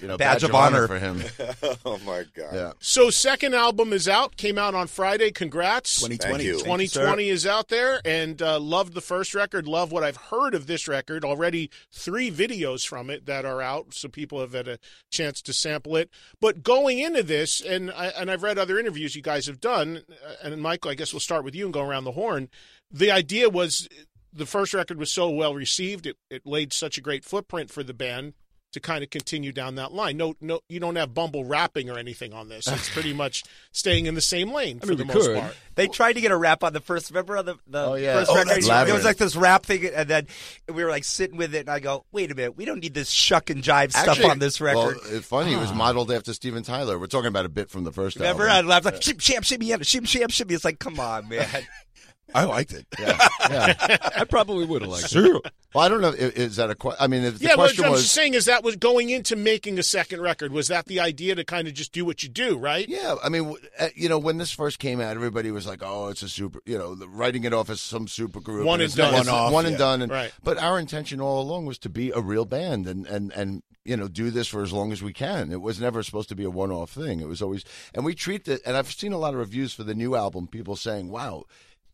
[0.00, 0.86] you know, Badge of honor.
[0.86, 1.22] for him.
[1.84, 2.54] oh my god.
[2.54, 2.72] Yeah.
[2.80, 5.30] So second album is out, came out on Friday.
[5.30, 5.96] Congrats.
[5.96, 6.32] 2020.
[6.32, 6.58] Thank you.
[6.58, 10.66] 2020 is out there and uh, loved the first record love what i've heard of
[10.66, 14.78] this record already three videos from it that are out so people have had a
[15.10, 16.10] chance to sample it
[16.40, 20.02] but going into this and I, and i've read other interviews you guys have done
[20.26, 22.48] uh, and michael i guess we'll start with you and go around the horn
[22.90, 23.88] the idea was
[24.32, 27.82] the first record was so well received it, it laid such a great footprint for
[27.82, 28.34] the band
[28.76, 30.16] to kind of continue down that line.
[30.16, 32.66] No, no, you don't have Bumble rapping or anything on this.
[32.68, 35.38] It's pretty much staying in the same lane for mean, the most could.
[35.40, 35.56] part.
[35.74, 37.10] They tried to get a rap on the first.
[37.10, 38.14] Remember on the, the Oh, yeah.
[38.14, 38.48] first Oh, record?
[38.48, 38.96] that's there Labyrinth.
[38.98, 40.26] was like this rap thing, and then
[40.72, 42.94] we were like sitting with it, and I go, "Wait a minute, we don't need
[42.94, 45.52] this shuck and jive stuff on this record." Well, it's funny.
[45.52, 46.98] It was modeled after Steven Tyler.
[46.98, 48.68] We're talking about a bit from the first Remember, I album.
[48.70, 50.54] laughed like shim sham shimmy yeah, shim sham shimmy.
[50.54, 51.46] It's like, come on, man.
[52.34, 52.86] I liked it.
[52.98, 53.96] Yeah, yeah.
[54.16, 55.52] I probably would have liked it.
[55.74, 56.08] Well, I don't know.
[56.10, 56.98] Is, is that a question?
[57.02, 59.10] I mean, if the yeah, question what I'm was, just saying is that was going
[59.10, 60.52] into making a second record.
[60.52, 62.88] Was that the idea to kind of just do what you do, right?
[62.88, 66.08] Yeah, I mean, uh, you know, when this first came out, everybody was like, "Oh,
[66.08, 68.84] it's a super," you know, the- writing it off as some super group, One and
[68.84, 69.26] it's not- done.
[69.26, 69.78] One-off, one and yeah.
[69.78, 70.02] done.
[70.02, 70.32] And, Right.
[70.42, 73.96] But our intention all along was to be a real band and and and you
[73.96, 75.52] know do this for as long as we can.
[75.52, 77.20] It was never supposed to be a one-off thing.
[77.20, 78.60] It was always, and we treat it.
[78.66, 80.48] And I've seen a lot of reviews for the new album.
[80.48, 81.44] People saying, "Wow."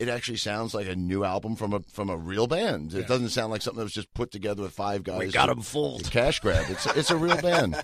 [0.02, 2.92] It actually sounds like a new album from a from a real band.
[2.94, 5.18] It doesn't sound like something that was just put together with five guys.
[5.20, 6.10] We got them 'em fooled.
[6.10, 6.66] Cash grab.
[6.70, 7.82] It's it's a real band.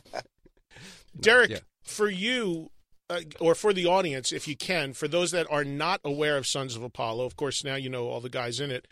[1.21, 1.59] Derek, Yeah.
[1.83, 2.71] for you,
[3.11, 6.47] uh, or for the audience, if you can, for those that are not aware of
[6.47, 8.87] Sons of Apollo, of course, now you know all the guys in it.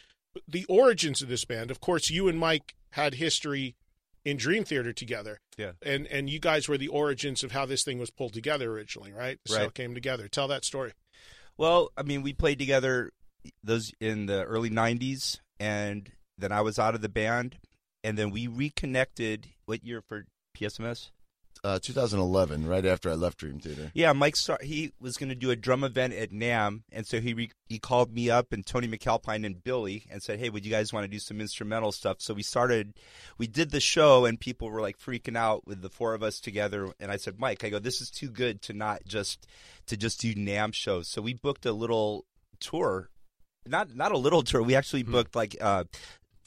[0.48, 3.76] The origins of this band, of course, you and Mike had history
[4.24, 5.40] in Dream Theater together.
[5.56, 5.72] Yeah.
[5.82, 9.12] And and you guys were the origins of how this thing was pulled together originally,
[9.12, 9.38] right?
[9.46, 9.66] So Right.
[9.66, 10.28] it came together.
[10.28, 10.92] Tell that story.
[11.58, 13.12] Well, I mean, we played together
[13.62, 17.58] those in the early '90s, and then I was out of the band,
[18.04, 19.48] and then we reconnected.
[19.64, 21.10] What year for PSMS?
[21.64, 23.90] Uh, 2011, right after I left Dream Theater.
[23.94, 24.36] Yeah, Mike.
[24.36, 27.50] Star- he was going to do a drum event at NAMM, and so he re-
[27.68, 30.92] he called me up and Tony MacAlpine and Billy and said, "Hey, would you guys
[30.92, 32.94] want to do some instrumental stuff?" So we started.
[33.38, 36.40] We did the show, and people were like freaking out with the four of us
[36.40, 36.88] together.
[37.00, 39.46] And I said, "Mike, I go, this is too good to not just
[39.86, 42.26] to just do NAMM shows." So we booked a little
[42.60, 43.10] tour.
[43.68, 44.62] Not not a little tour.
[44.62, 45.84] We actually booked like uh,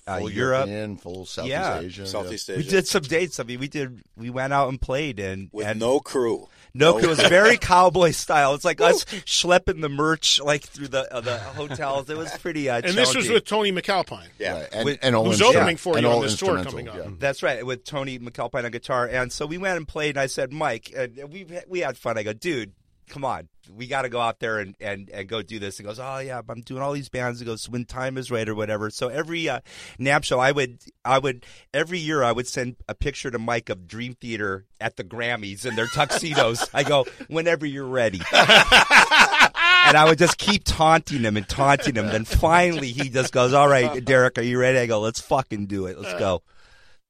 [0.08, 0.68] uh, Full Europe.
[0.68, 1.80] European, full Southeast Yeah.
[1.80, 2.08] Asia.
[2.08, 2.64] Southeast We Asia.
[2.66, 3.40] We did some dates.
[3.40, 4.02] I mean, we did.
[4.18, 6.48] We went out and played, and with and no crew.
[6.74, 6.98] no, No.
[6.98, 8.56] it was very cowboy style.
[8.56, 12.10] It's like us schlepping the merch like through the uh, the hotels.
[12.10, 12.70] It was pretty.
[12.70, 14.30] Uh, And this was with Tony MacAlpine.
[14.40, 14.54] Yeah.
[14.62, 14.70] Right.
[14.72, 16.96] And, With- and who's instrument- opening for and you on this tour coming up.
[16.96, 17.04] yeah.
[17.20, 20.12] That's right, with Tony MacAlpine on guitar, and so we went and played.
[20.16, 22.18] And I said, Mike, and we we had fun.
[22.18, 22.72] I go, dude,
[23.10, 25.78] come on, we got to go out there and, and, and go do this.
[25.78, 27.40] He goes, oh yeah, I'm doing all these bands.
[27.40, 28.90] He goes, when time is right or whatever.
[28.90, 29.60] So every uh,
[30.00, 33.70] NAMM show, I would I would every year I would send a picture to Mike
[33.70, 36.70] of Dream Theater at the Grammys in their tuxedos.
[36.74, 38.20] I go, whenever you're ready.
[38.32, 42.08] and I would just keep taunting him and taunting him.
[42.08, 44.80] Then finally he just goes, all right, Derek, are you ready?
[44.80, 46.00] I go, let's fucking do it.
[46.00, 46.44] Let's go.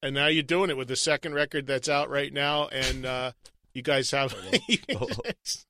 [0.02, 3.32] And now you're doing it with the second record that's out right now, and uh,
[3.74, 4.34] you guys have.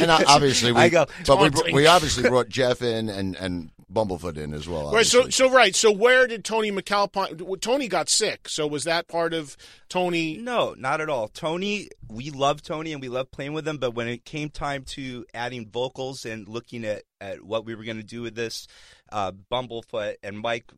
[0.00, 4.36] And obviously, we, I go, but we, we obviously brought Jeff in and, and Bumblefoot
[4.36, 4.92] in as well.
[4.92, 5.06] right.
[5.06, 5.74] So, so right.
[5.74, 7.60] So, where did Tony MacAlpine?
[7.60, 8.48] Tony got sick.
[8.48, 9.56] So, was that part of
[9.88, 10.36] Tony?
[10.36, 11.28] No, not at all.
[11.28, 14.84] Tony, we love Tony and we love playing with him, but when it came time
[14.84, 18.66] to adding vocals and looking at, at what we were going to do with this,
[19.10, 20.70] uh, Bumblefoot and Mike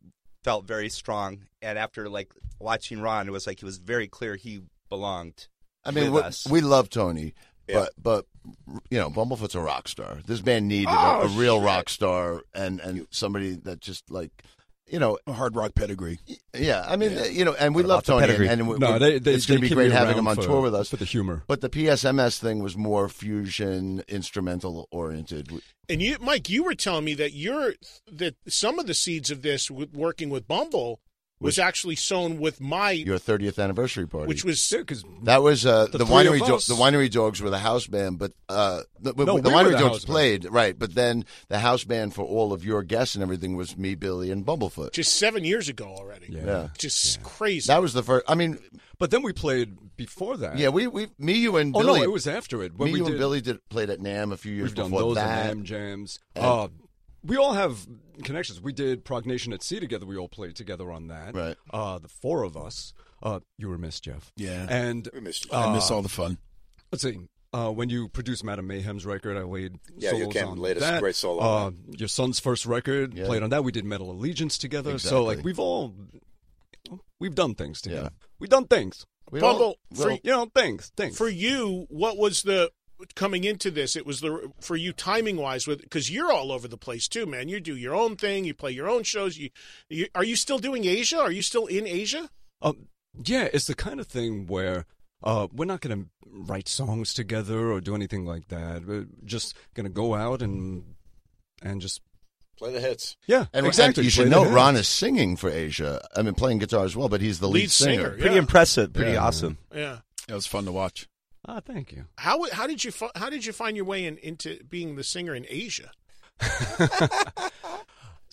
[0.43, 1.43] felt very strong.
[1.61, 5.47] And after like watching Ron, it was like it was very clear he belonged.
[5.83, 6.47] I mean, with we, us.
[6.47, 7.33] we love Tony,
[7.71, 7.79] Yeah.
[7.79, 8.25] but but
[8.89, 10.19] you know, Bumblefoot's a rock star.
[10.25, 11.65] This band needed Oh, a, a real shit.
[11.65, 14.31] rock star and and somebody that just like.
[14.87, 16.19] You know, A hard rock pedigree.
[16.53, 16.83] yeah.
[16.85, 18.49] I mean, you know, and we love Tony, and, pedigree.
[18.49, 20.59] and we, No, they, they, it's going to be great having him on for- tour
[20.61, 20.89] with us.
[20.89, 21.43] for the humor.
[21.47, 25.49] But the PSMS thing was more fusion instrumental oriented.
[25.87, 27.75] And you, Mike, you were telling me that you're
[28.11, 30.99] that some of the seeds of this, with working with Bumble,
[31.41, 34.27] was actually sewn with my, Your 30th anniversary party.
[34.27, 36.39] which was Yeah, because That was uh, The the, winery.
[36.39, 39.71] Do- the winery dogs were the house band, but uh, the, No, the we winery
[39.71, 40.13] the dogs house band.
[40.13, 40.77] played right.
[40.77, 44.31] But then the house band for all of your guests and everything was me, Billy,
[44.31, 44.91] and Bumblefoot.
[44.93, 46.27] just seven years ago already.
[46.29, 46.45] Yeah.
[46.45, 47.67] Yeah, Just crazy.
[47.67, 48.25] that was the first.
[48.29, 48.59] I mean,
[48.99, 50.57] But then we played before that.
[50.57, 51.99] yeah, we we me, you, and Oh Billy.
[51.99, 52.75] no, it was after it.
[52.77, 54.75] When me, we you, did, and Billy did played at NAMM a few years We've
[54.75, 55.55] done before those that.
[55.55, 56.19] NAMM jams.
[56.35, 56.67] And- uh,
[57.23, 57.87] we all have
[58.23, 58.59] connections.
[58.61, 60.05] We did Prognation at Sea together.
[60.05, 61.35] We all played together on that.
[61.35, 61.55] Right.
[61.71, 62.93] Uh, the four of us.
[63.23, 64.31] Uh, you were missed, Jeff.
[64.35, 64.65] Yeah.
[64.69, 65.51] And We missed you.
[65.53, 66.37] I miss uh, all the fun.
[66.91, 67.19] let's see.
[67.53, 70.77] Uh, when you produced Madame Mayhem's record, I laid Yeah, you solos came on laid
[70.77, 71.01] a that.
[71.01, 73.25] great solo Uh, your son's first record Yeah.
[73.25, 73.63] played on that.
[73.65, 74.91] We did Metal Allegiance together.
[74.93, 75.09] Exactly.
[75.17, 75.93] So like we've all
[77.19, 78.03] we've done things together.
[78.13, 78.27] Yeah.
[78.39, 79.05] We've done things.
[79.31, 81.17] We Bumble, all- for- You know, things, things.
[81.17, 82.71] for you, what was the
[83.15, 83.95] coming into this?
[83.95, 87.25] It was the for you timing wise with because you're all over the place too,
[87.25, 87.49] man.
[87.49, 88.45] You do your own thing.
[88.45, 89.37] You play your own shows.
[89.37, 89.49] You,
[89.89, 91.19] you are you still doing Asia?
[91.19, 92.29] Are you still in Asia?
[92.61, 92.87] Um,
[93.23, 94.85] yeah, it's the kind of thing where
[95.23, 98.85] uh, we're not going to write songs together or do anything like that.
[98.85, 100.83] We're just going to go out and
[101.61, 102.01] and just
[102.57, 103.17] Play the hits.
[103.25, 104.01] yeah, and, exactly.
[104.01, 104.51] and you should know the.
[104.51, 106.07] Ron is singing for Asia.
[106.15, 108.39] I mean, playing guitar as well, but he's the lead, Lead singer, Pretty Yeah.
[108.39, 108.93] impressive.
[108.93, 109.23] Pretty Yeah.
[109.25, 109.57] awesome.
[109.73, 109.99] Yeah.
[110.29, 111.07] It was fun to watch.
[111.47, 112.05] Ah, thank you.
[112.17, 115.03] How how did you fi- how did you find your way in, into being the
[115.03, 115.91] singer in Asia?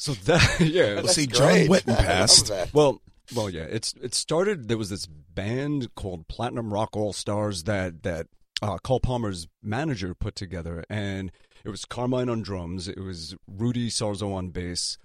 [0.01, 1.67] So that yeah, Well, see, great.
[1.69, 2.53] John Wetton passed.
[2.73, 3.03] Well,
[3.35, 3.65] well, yeah.
[3.65, 4.69] It's it started.
[4.69, 8.29] There was this band called Platinum Rock All Stars that that
[8.63, 11.33] uh, Carl Palmer's manager put together, and
[11.65, 12.87] it was Carmine on drums.
[12.87, 14.99] It was Rudy Sarzo on bass.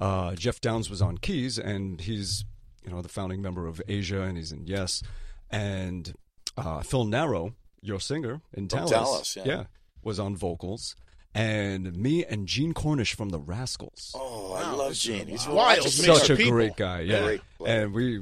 [0.00, 2.46] Uh, Geoff Downes was on keys, and he's
[2.82, 5.02] you know the founding member of Asia, and he's in Yes.
[5.50, 6.14] And
[6.58, 9.64] uh, Phil Naro, your singer in From Talas, Talas, yeah.
[10.02, 10.96] was on vocals.
[11.34, 15.26] And me and Gene Cornish from the Rascals Oh, I love Gene.
[15.28, 15.84] He's wild wild.
[15.90, 16.52] such a people.
[16.52, 17.00] great guy.
[17.00, 18.20] Yeah, Great and we,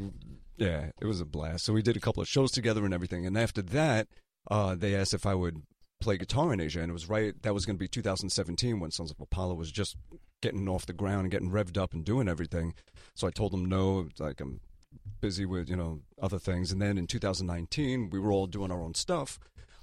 [0.57, 1.64] yeah, it was a blast.
[1.64, 3.25] So we did a couple of shows together and everything.
[3.25, 4.09] And after that,
[4.51, 5.62] uh, they asked if I would
[6.01, 7.40] play guitar in Asia, and it was right.
[7.42, 9.96] That was going to be 2017 when Sons of Apollo was just
[10.42, 12.75] getting off the ground and getting revved up and doing everything.
[13.14, 14.61] So I told them no, like I'm
[15.20, 16.72] busy with you know other things.
[16.72, 19.38] And then in 2019, we were all doing our own stuff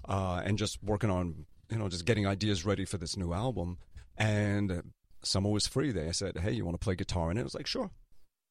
[0.08, 3.78] uh, and just working on you know just getting ideas ready for this new album.
[4.18, 5.92] And summer was free.
[5.92, 7.90] They said, "Hey, you want to play guitar?" in it?" I was like, "Sure,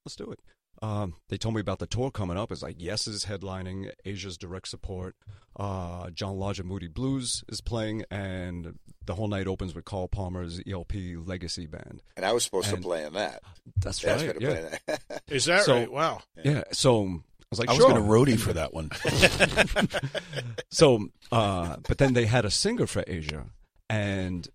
[0.05, 0.41] let's do it."
[0.81, 2.51] Um, they told me about the tour coming up.
[2.51, 5.15] It's like Yes is headlining, Asia's direct support.
[5.55, 10.09] Uh, John Lodge of Moody Blues is playing, and the whole night opens with Carl
[10.09, 12.03] Palmer's ELP Legacy Band.
[12.17, 13.43] And I was supposed And- to play in that.
[13.77, 14.35] That's They right.
[14.41, 14.77] to Yeah.
[14.89, 15.02] that.
[15.33, 15.91] Is that So- right?
[15.93, 16.21] Wow.
[16.45, 16.65] yeah.
[16.73, 17.19] So I
[17.51, 18.91] was like, I was going to roadie for that one.
[20.71, 23.47] so, uh, but then they had a singer for Asia,
[23.89, 24.49] and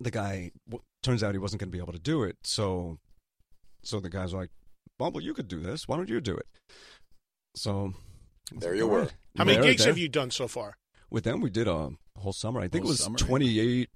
[0.00, 2.36] the guy w- turns out he wasn't going to be able to do it.
[2.44, 2.98] So,
[3.82, 4.50] so the guys were like,
[4.98, 5.88] "Bumble, you could do this.
[5.88, 6.46] Why don't you do it?"
[7.56, 7.94] So,
[8.52, 9.00] There you were.
[9.02, 9.92] right." How many gigs there.
[9.92, 10.76] have you done so far?
[11.10, 12.60] With them, we did a whole summer.
[12.60, 13.88] I think Whole it was summer, 28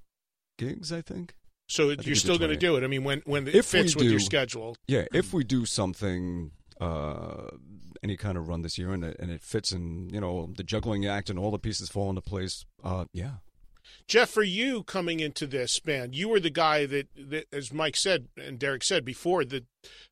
[0.59, 0.93] gigs.
[0.93, 1.35] I think.
[1.67, 2.85] So you're still going to do it?
[2.85, 4.77] I mean, when when it If fits with your schedule.
[4.87, 6.51] Yeah, if we do something,
[6.81, 7.49] uh,
[8.03, 10.63] any kind of run this year, and it, and it fits, and you know the
[10.63, 12.67] juggling act and all the pieces fall into place.
[12.83, 13.37] Uh, yeah.
[14.07, 17.97] Jeff, for you coming into this band, you were the guy that, that as Mike
[17.97, 19.65] said and Derek said before, that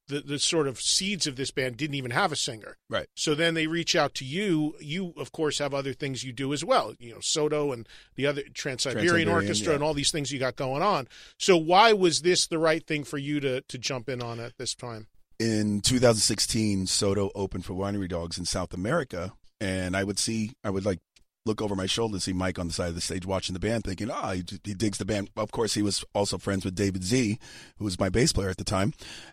[0.08, 2.76] the, the sort of seeds of this band didn't even have a singer.
[2.88, 3.06] Right.
[3.14, 4.74] So then they reach out to you.
[4.80, 6.94] You, of course, have other things you do as well.
[6.98, 9.74] You know, Soto and the other Trans Siberian Trans-Siberian, Orchestra yeah.
[9.76, 11.08] and all these things you got going on.
[11.38, 14.56] So why was this the right thing for you to to jump in on at
[14.58, 15.08] this time?
[15.42, 20.70] in 2016, Soto opened for Winery Dogs in South America, and I would see, I
[20.70, 21.00] would like
[21.44, 23.60] look over my shoulder and see Mike on the side of the stage watching the
[23.60, 25.30] band, thinking, ah, he, he digs the band.
[25.36, 27.38] Of course, he was also friends with David Z,
[27.78, 28.92] who was my bass player at the time,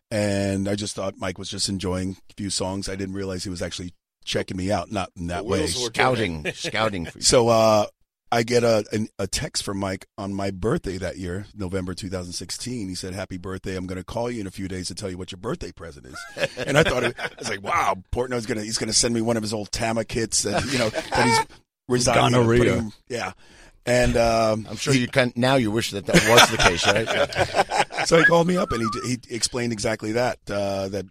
[0.10, 2.90] and I just thought Mike was just enjoying a few songs.
[2.90, 3.94] I didn't realize he was actually
[4.26, 5.68] checking me out, not in that way.
[5.68, 7.24] scouting, scouting for you.
[7.24, 7.86] So uh,
[8.32, 12.88] I get a an, a text from Mike on my birthday that year, November 2016.
[12.88, 13.76] He said, "Happy birthday!
[13.76, 15.72] I'm going to call you in a few days to tell you what your birthday
[15.72, 18.90] present is." and I thought, it, I was like, "Wow, Portnoy's going to he's going
[18.90, 21.58] to send me one of his old Tama kits that you know that he's
[21.90, 22.90] resigning, Gonorrhea.
[23.10, 23.34] yeah."
[23.86, 25.56] And um, I'm sure you can now.
[25.56, 27.88] You wish that that was the case, right?
[28.08, 31.06] so he called me up and he he explained exactly that uh, that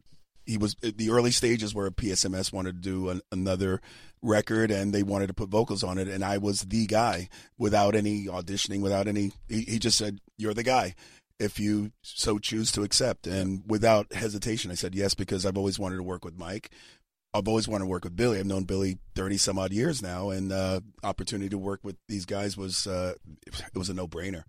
[0.48, 3.80] he was the early stages where PSMS wanted to do an, another
[4.22, 7.94] record and they wanted to put vocals on it and I was the guy without
[7.94, 10.94] any auditioning without any he, he just said you're the guy
[11.38, 15.78] if you so choose to accept and without hesitation I said yes because I've always
[15.78, 16.70] wanted to work with Mike
[17.34, 18.38] I've always wanted to work with Billy.
[18.38, 22.24] I've known Billy thirty some odd years now, and uh, opportunity to work with these
[22.24, 23.14] guys was uh,
[23.46, 24.44] it was a no brainer.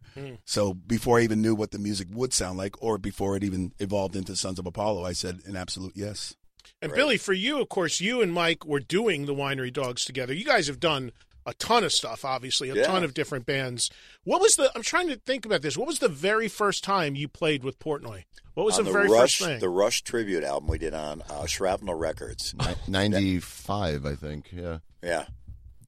[0.46, 3.74] So before I even knew what the music would sound like, or before it even
[3.80, 6.36] evolved into Sons of Apollo, I said an absolute yes.
[6.82, 6.98] And Right.
[6.98, 10.34] Billy, for you, of course, you and Mike were doing the Winery Dogs together.
[10.34, 11.12] You guys have done
[11.50, 12.84] a ton of stuff, obviously, a Yeah.
[12.88, 13.90] ton of different bands.
[14.24, 14.72] What was the?
[14.76, 15.76] I'm trying to think about this.
[15.78, 18.24] What was the very first time you played with Portnoy?
[18.54, 19.60] What was the the very Rush, first thing?
[19.60, 22.54] the Rush tribute album we did on uh, Shrapnel Records.
[22.88, 24.50] Ninety five, I think.
[24.52, 24.80] Yeah.
[25.04, 25.26] Yeah.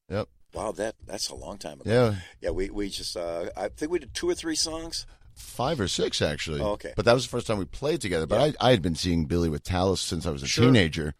[0.10, 0.28] Yep.
[0.54, 1.89] Wow, that that's a long time ago.
[1.91, 2.15] Yeah.
[2.41, 5.06] Yeah, we we just uh, I think we did two or three songs.
[5.34, 6.60] Five or six actually.
[6.62, 6.93] Oh, okay.
[6.95, 8.28] But that was the first time we played together.
[8.28, 10.65] But I, I had been seeing Billy with Talas since I was a Sure.
[10.65, 11.13] teenager.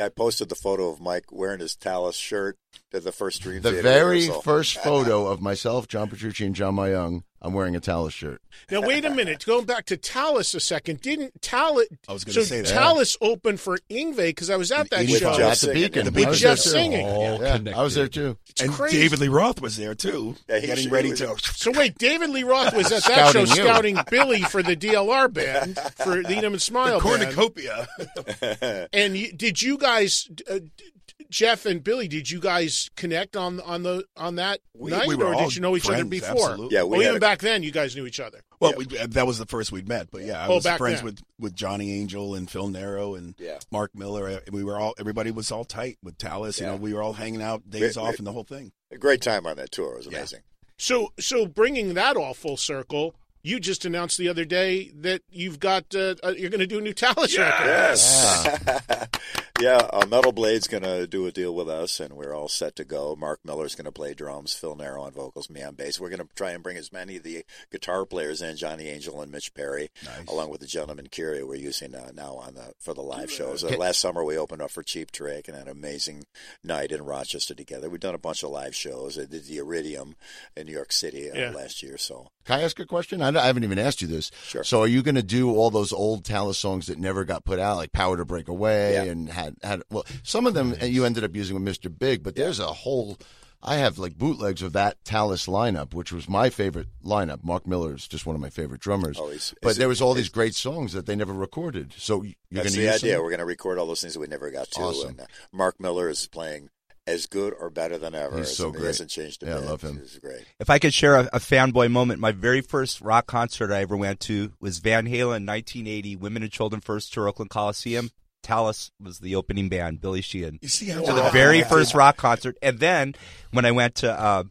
[0.00, 2.56] I posted the photo of Mike wearing his Talas shirt
[2.92, 4.42] at the first Dream The Theater very rehearsal.
[4.42, 8.40] first photo of myself, John Petrucci, and John Myung, I'm wearing a Talas shirt.
[8.70, 9.44] now wait a minute.
[9.44, 11.02] Going back to Talas a second.
[11.02, 11.84] Didn't Talas?
[12.08, 12.68] I was gonna so say that.
[12.74, 15.36] Talas opened for Yngwie because I was at that With show.
[15.36, 15.82] Jeff At the singing.
[15.82, 16.14] Beacon.
[16.14, 17.04] The I was Jeff singing.
[17.06, 17.78] All Yeah, connected.
[17.78, 18.38] I was there too.
[18.62, 18.96] and crazy.
[18.98, 21.36] David Lee Roth was there too, Yeah, he getting ready to.
[21.54, 23.70] So wait, David Lee Roth was at that show Scouting you.
[23.70, 27.02] scouting Billy for the DLR band for the Eat 'em and Smile band.
[27.02, 27.86] cornucopia.
[28.92, 30.84] And you, did you guys, uh, d- d-
[31.30, 35.16] Jeff and Billy, did you guys connect on on the on that We- night, we
[35.16, 36.30] were or did you know each other before?
[36.50, 36.76] absolutely.
[36.76, 38.40] Yeah, we well, even a- back then, you guys knew each other.
[38.60, 41.04] Well, we, that was the first we'd met, but yeah, I Oh, was friends then.
[41.04, 43.58] with, with Johnny Angel and Phil Naro and Yeah.
[43.70, 44.28] Mark Miller.
[44.28, 46.60] Uh, We were all everybody was all tight with Talas.
[46.60, 48.72] You know, we were all hanging out days We- off we- and the whole thing.
[48.92, 49.94] A great time on that tour.
[49.94, 50.18] It was Yeah.
[50.18, 50.40] amazing.
[50.78, 55.60] So, so bringing that all full circle, you just announced the other day that you've
[55.60, 57.66] got uh, uh, you're going to do a new Talas record.
[57.66, 59.08] Yes.
[59.60, 62.74] yeah, uh, Metal Blade's going to do a deal with us, and we're all set
[62.74, 63.14] to go.
[63.16, 66.00] Mark Miller's going to play drums, Phil Naro on vocals, me on bass.
[66.00, 69.20] We're going to try and bring as many of the guitar players in, Johnny Angel
[69.22, 70.26] and Mitch Perry, Nice.
[70.26, 73.62] along with the gentleman Curie we're using uh, now on the for the live shows.
[73.62, 76.24] Uh, last summer we opened up for Cheap Trick and had an amazing
[76.64, 77.88] night in Rochester together.
[77.88, 79.16] We've done a bunch of live shows.
[79.16, 80.16] I did the Iridium
[80.56, 81.50] in New York City uh, Yeah.
[81.50, 83.22] last year, so Can I ask a question?
[83.22, 84.32] I, I haven't even asked you this.
[84.42, 84.64] Sure.
[84.64, 87.60] So, are you going to do all those old Talas songs that never got put
[87.60, 89.04] out, like "Power to Break Away" Yeah.
[89.04, 89.82] and had had?
[89.90, 91.96] Well, some of them you ended up using with Mr.
[91.96, 93.18] Big, but there's a whole.
[93.66, 97.42] I have like bootlegs of that Talas lineup, which was my favorite lineup.
[97.42, 99.16] Mark Miller is just one of my favorite drummers.
[99.18, 101.94] Oh, he's- but is there was all these great songs that they never recorded.
[101.96, 103.12] So you're going That's to the use idea.
[103.14, 103.22] them?
[103.22, 104.80] We're going to record all those things that we never got to.
[104.82, 105.08] Awesome.
[105.10, 106.68] And uh, Mark Miller is playing
[107.06, 108.36] as good or better than ever.
[108.36, 108.86] He's so He great.
[108.88, 109.98] hasn't changed a Yeah, I love him.
[109.98, 110.44] He's great.
[110.60, 113.96] If I could share a, a fanboy moment, my very first rock concert I ever
[113.96, 118.10] went to was Van Halen 1980 Women and Children First Tour Oakland Coliseum.
[118.44, 120.58] Talas was the opening band, Billy Sheehan.
[120.62, 122.56] You see how to the very first rock concert.
[122.62, 123.14] And then
[123.50, 124.44] when I went to uh,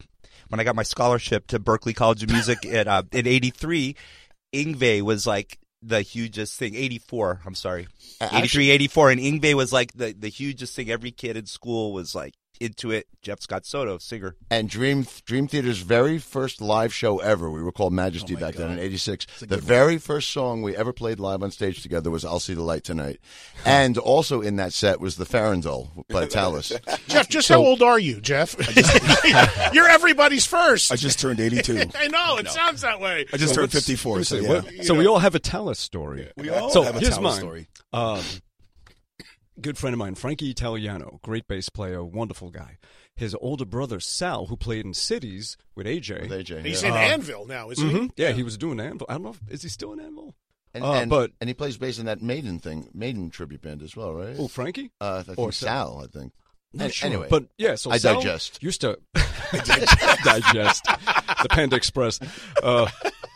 [0.48, 3.96] when I got my scholarship to Berklee College of Music at uh, in '83,
[4.52, 6.74] Yngwie was like the hugest thing.
[6.74, 7.86] '84, I'm sorry,
[8.20, 10.90] Actually- '83, '84, and Yngwie was like the the hugest thing.
[10.90, 13.06] Every kid in school was like into it.
[13.22, 14.36] Jeff Scott Soto, singer.
[14.50, 17.50] and Dream Dream Theater's very first live show ever.
[17.50, 19.26] We were called Majesty Oh my back then in '86.
[19.40, 19.66] The good one.
[19.66, 22.84] very first song we ever played live on stage together was "I'll See the Light
[22.84, 23.20] Tonight,"
[23.64, 26.78] and also in that set was the Farandole by Talas.
[27.08, 28.54] Jeff, just how old are you, Jeff?
[29.72, 30.92] You're everybody's first.
[30.92, 31.90] I just turned 82.
[31.96, 33.24] I know it sounds that way.
[33.32, 34.24] I just So turned 54.
[34.24, 34.60] So yeah.
[34.82, 36.30] so we all have a Talas story.
[36.36, 37.38] We all so have a here's mine.
[37.38, 37.68] story.
[37.92, 38.20] Um,
[39.60, 42.78] good friend of mine, Frankie Italiano, great bass player, wonderful guy.
[43.16, 46.22] His older brother Sal, who played in Cities with AJ.
[46.28, 46.88] With AJ, He's yeah.
[46.88, 48.10] in Anvil now, isn't Mhm.
[48.16, 48.22] he?
[48.22, 49.06] Yeah, he was doing Anvil.
[49.08, 49.30] I don't know.
[49.30, 50.34] If, is he still in Anvil?
[50.74, 53.80] and, Uh, and- but- and he plays bass in that Maiden thing, Maiden tribute band
[53.82, 54.34] as well, right?
[54.38, 54.90] Oh, Frankie.
[55.00, 56.02] uh, I think or Sal.
[56.02, 56.32] I think.
[56.72, 57.06] Not sure.
[57.06, 58.60] Anyway, but yeah, so I Sal digest.
[58.60, 58.98] Used to
[60.24, 60.84] digest
[61.42, 62.18] the Panda Express.
[62.62, 62.90] Uh,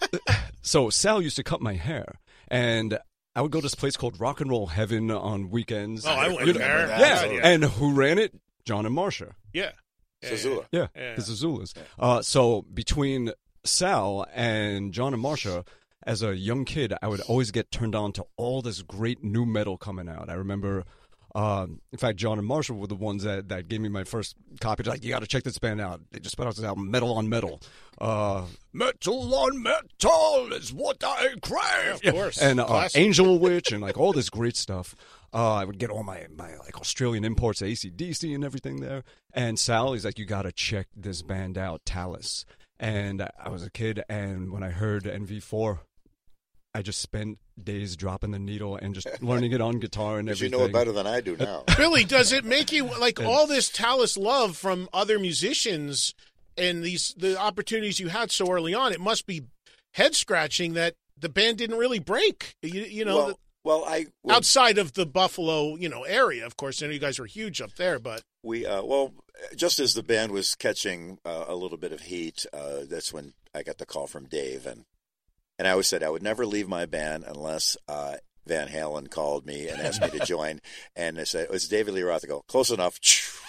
[0.63, 2.99] so Sal used to cut my hair, and
[3.39, 6.05] I would go to this place called Rock and Roll Heaven on weekends.
[6.05, 6.89] Oh, I went You know- there.
[6.89, 7.41] Yeah, Yeah.
[7.49, 8.35] and who ran it?
[8.65, 9.35] John and Marsha.
[9.53, 9.71] Yeah.
[10.25, 10.31] Yeah.
[10.31, 10.67] Zazula.
[10.73, 11.15] Yeah, Yeah.
[11.15, 11.73] the Zazulas.
[12.01, 13.31] Uh, so between
[13.65, 15.65] Sal and John and Marsha,
[16.05, 19.47] as a young kid, I would always get turned on to all this great new
[19.47, 20.29] metal coming out.
[20.29, 20.85] I remember,
[21.35, 24.35] um, in fact, John and Marshall were the ones that, that gave me my first
[24.61, 24.83] copy.
[24.83, 26.01] Like, you got to check this band out.
[26.11, 27.61] They just put out this album, Metal on Metal.
[28.01, 32.01] Uh, metal on Metal is what I crave.
[32.05, 32.41] Of course.
[32.41, 34.95] And uh, Angel Witch and like all this great stuff.
[35.35, 39.05] Uh, I would get all my, my like Australian imports, ACDC and everything there.
[39.35, 42.45] And Sal, he's like, you got to check this band out, Talas.
[42.81, 45.81] And I was a kid, and when I heard NV4,
[46.75, 50.41] I just spent days dropping the needle and just learning it on guitar and But
[50.41, 50.59] you everything.
[50.61, 51.65] know it better than I do now.
[51.77, 56.15] Billy, does it make you like all this Talas love from other musicians
[56.57, 58.93] and these the opportunities you had so early on?
[58.93, 59.43] It must be
[59.93, 62.55] head scratching that the band didn't really break.
[62.63, 66.47] You, you know, well, well, I well, outside of the Buffalo, you know, area.
[66.47, 69.15] Of course, I know you guys were huge up there, but we uh, well,
[69.57, 73.33] just as the band was catching uh, a little bit of heat, uh, that's when
[73.55, 74.85] I got the call from Dave, and
[75.59, 79.45] and I always said I would never leave my band unless uh, Van Halen called
[79.47, 80.61] me and asked me to join,
[80.97, 82.25] and they said it's David Lee Roth.
[82.25, 82.99] I go close enough.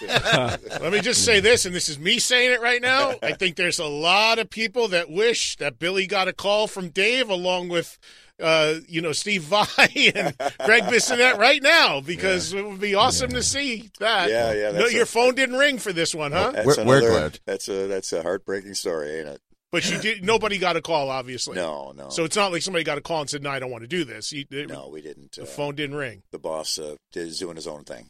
[0.02, 3.14] Let me just say this, and this is me saying it right now.
[3.22, 6.88] I think there's a lot of people that wish that Billy got a call from
[6.90, 7.98] Dave along with.
[8.42, 9.66] Uh, you know, Steve Vai
[10.14, 10.34] and
[10.64, 14.30] Gregg Bissonette right now because it would be awesome to see that.
[14.30, 16.52] Yeah, yeah, No, that's your a- phone didn't ring for this one, huh?
[16.52, 17.38] That's We're- we're glad.
[17.44, 19.42] That's a that's a heartbreaking story, ain't it?
[19.72, 20.24] But you did.
[20.24, 21.54] Nobody got a call, obviously.
[21.54, 22.08] No, no.
[22.08, 23.88] So it's not like somebody got a call and said, "No, I don't want to
[23.88, 25.32] do this." You, it- no, we didn't.
[25.36, 26.22] The uh, phone didn't ring.
[26.32, 28.08] The boss uh, is doing his own thing.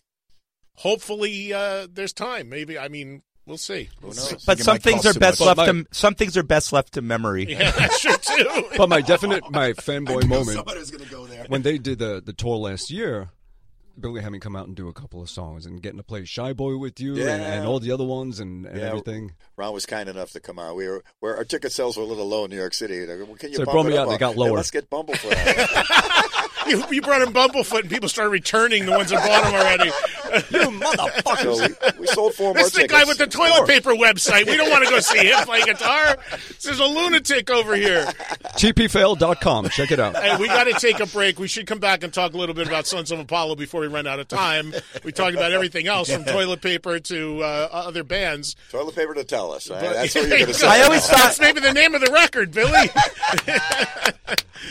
[0.77, 2.49] Hopefully, uh, there's time.
[2.49, 2.79] Maybe.
[2.79, 3.91] I mean, we'll see.
[4.03, 4.37] We'll see.
[4.47, 5.47] But Think some things are best much.
[5.49, 7.47] left But to some things are best left to memory.
[7.51, 8.65] Yeah, that's true too.
[8.79, 11.45] But my definite, my fanboy moment Somebody was going to go there.
[11.49, 13.31] when they did the the tour last year.
[14.01, 16.53] Billy me come out and do a couple of songs and getting to play Shy
[16.53, 17.53] Boy with you and, Yeah.
[17.55, 18.87] and all the other ones and, and Yeah.
[18.89, 19.33] everything.
[19.57, 20.77] Ron was kind enough to come out.
[20.77, 22.99] We were where our ticket sales were a little low in New York City.
[23.05, 24.57] And well, can you So they bump it me up out they got Yeah, lower.
[24.57, 26.47] let's get Bumblefoot.
[26.61, 26.69] out.
[26.69, 29.91] you, you brought in Bumblefoot, and people started returning the ones that bought them already.
[30.51, 31.57] You motherfuckers!
[31.85, 33.01] so we, we sold four more This is the tickets.
[33.03, 34.47] guy with the toilet paper website.
[34.47, 36.17] We don't want to go see him play guitar.
[36.31, 38.05] This is a lunatic over here.
[38.57, 39.69] TPFail.com.
[39.71, 40.17] Check it out.
[40.17, 41.39] Hey, we got to take a break.
[41.39, 43.87] We should come back and talk a little bit about Sons of Apollo before we
[43.89, 44.73] run out of time.
[45.05, 48.55] We talked about everything else from toilet paper to uh, other bands.
[48.71, 49.69] Toilet paper to tell us.
[49.71, 49.81] right?
[49.81, 50.53] But- That's what you're going to go.
[50.53, 50.67] say.
[50.69, 52.71] I always thought- That's maybe the name of the record, Billy.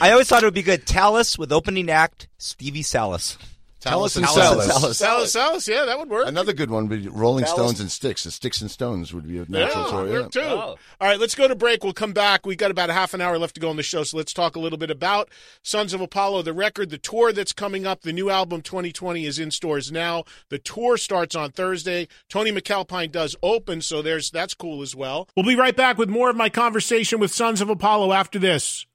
[0.01, 0.85] I always thought it would be good.
[0.85, 3.37] Talas with opening act Stevie Salas.
[3.79, 4.65] Talas and Tallis.
[4.67, 4.97] Salis.
[4.97, 6.27] Salas, Salas, yeah, that would work.
[6.27, 8.25] Another good one would be Rolling Tallis- Stones and Sticks.
[8.25, 10.11] And Sticks and Stones would be a natural yeah, story.
[10.11, 10.27] yeah.
[10.27, 10.41] too.
[10.41, 11.83] All right, let's go to break.
[11.83, 12.45] We'll come back.
[12.45, 14.33] We got about a half an hour left to go on the show, so let's
[14.33, 15.29] talk a little bit about
[15.63, 18.01] Sons of Apollo, the record, the tour that's coming up.
[18.01, 20.25] The new album 2020 is in stores now.
[20.49, 22.09] The tour starts on Thursday.
[22.27, 25.29] Tony MacAlpine does open, so there's that's cool as well.
[25.37, 28.85] We'll be right back with more of my conversation with Sons of Apollo after this.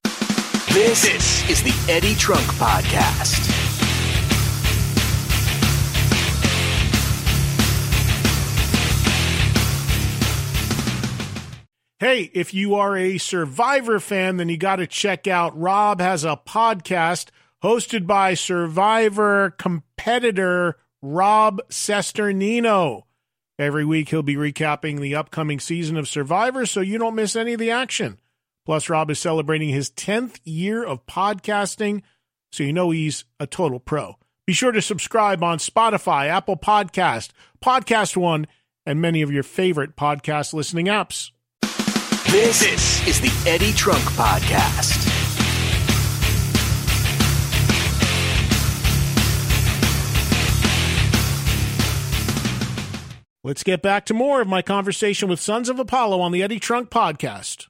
[0.74, 3.48] This is the Eddie Trunk Podcast.
[12.00, 16.24] Hey, if you are a Survivor fan, then you got to check out Rob has
[16.24, 17.28] a podcast
[17.62, 23.02] hosted by Survivor competitor Rob Cesternino.
[23.60, 27.52] Every week he'll be recapping the upcoming season of Survivor so you don't miss any
[27.52, 28.18] of the action.
[28.64, 32.02] Plus, Rob is celebrating his 10th year of podcasting,
[32.50, 34.16] so you know he's a total pro.
[34.46, 37.30] Be sure to subscribe on Spotify, Apple Podcast,
[37.62, 38.46] Podcast One,
[38.86, 41.30] and many of your favorite podcast listening apps.
[42.30, 45.10] This is the Eddie Trunk Podcast.
[53.42, 56.58] Let's get back to more of my conversation with Sons of Apollo on the Eddie
[56.58, 57.66] Trunk podcast.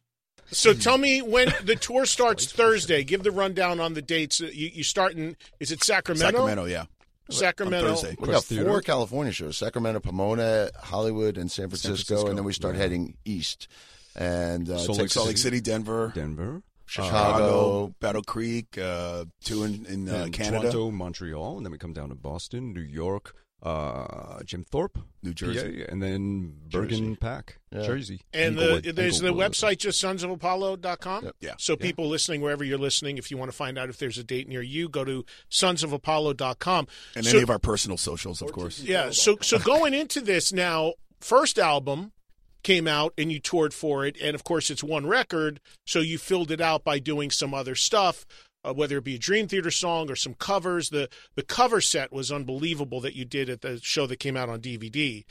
[0.55, 3.05] So tell me when the tour starts Thursday.
[3.05, 4.41] Give the rundown on the dates.
[4.41, 6.39] You, you start in, is it Sacramento?
[6.39, 6.85] Sacramento, yeah.
[7.31, 7.89] Sacramento.
[7.89, 8.11] On Thursday.
[8.11, 8.81] We got Quest four Theater.
[8.81, 11.97] California shows: Sacramento, Pomona, Hollywood, and San Francisco.
[11.97, 12.83] Francisco, and then we start yeah.
[12.83, 13.69] heading east
[14.17, 17.95] and uh, Salt Lake Salt Lake City, Denver, Denver, Chicago.
[18.01, 22.11] Battle Creek, uh, two in, in uh, Canada, Toronto, Montreal, and then we come down
[22.11, 23.35] to Boston, New York,
[23.65, 25.83] uh, Jim Thorpe, New Jersey.
[25.85, 27.17] PA, and then Bergen Jersey.
[27.17, 27.83] Pack, Yeah.
[27.87, 28.21] Jersey.
[28.33, 31.25] And Englewood- the, there's the website just sonsofapollo.com.
[31.25, 31.37] Yep.
[31.41, 31.55] Yeah.
[31.59, 34.25] So people listening, wherever you're listening, if you want to find out if there's a
[34.25, 36.87] date near you, go to sonsofapollo.com.
[37.17, 38.81] and So- any of our personal socials, of course.
[38.81, 39.11] Yeah.
[39.11, 42.13] So so going into this now, first album
[42.63, 46.19] came out and you toured for it, and of course it's one record, so you
[46.19, 48.25] filled it out by doing some other stuff.
[48.65, 52.13] Uh, whether it be a Dream Theater song or some covers, the the cover set
[52.13, 55.25] was unbelievable that you did at the show that came out on DVD.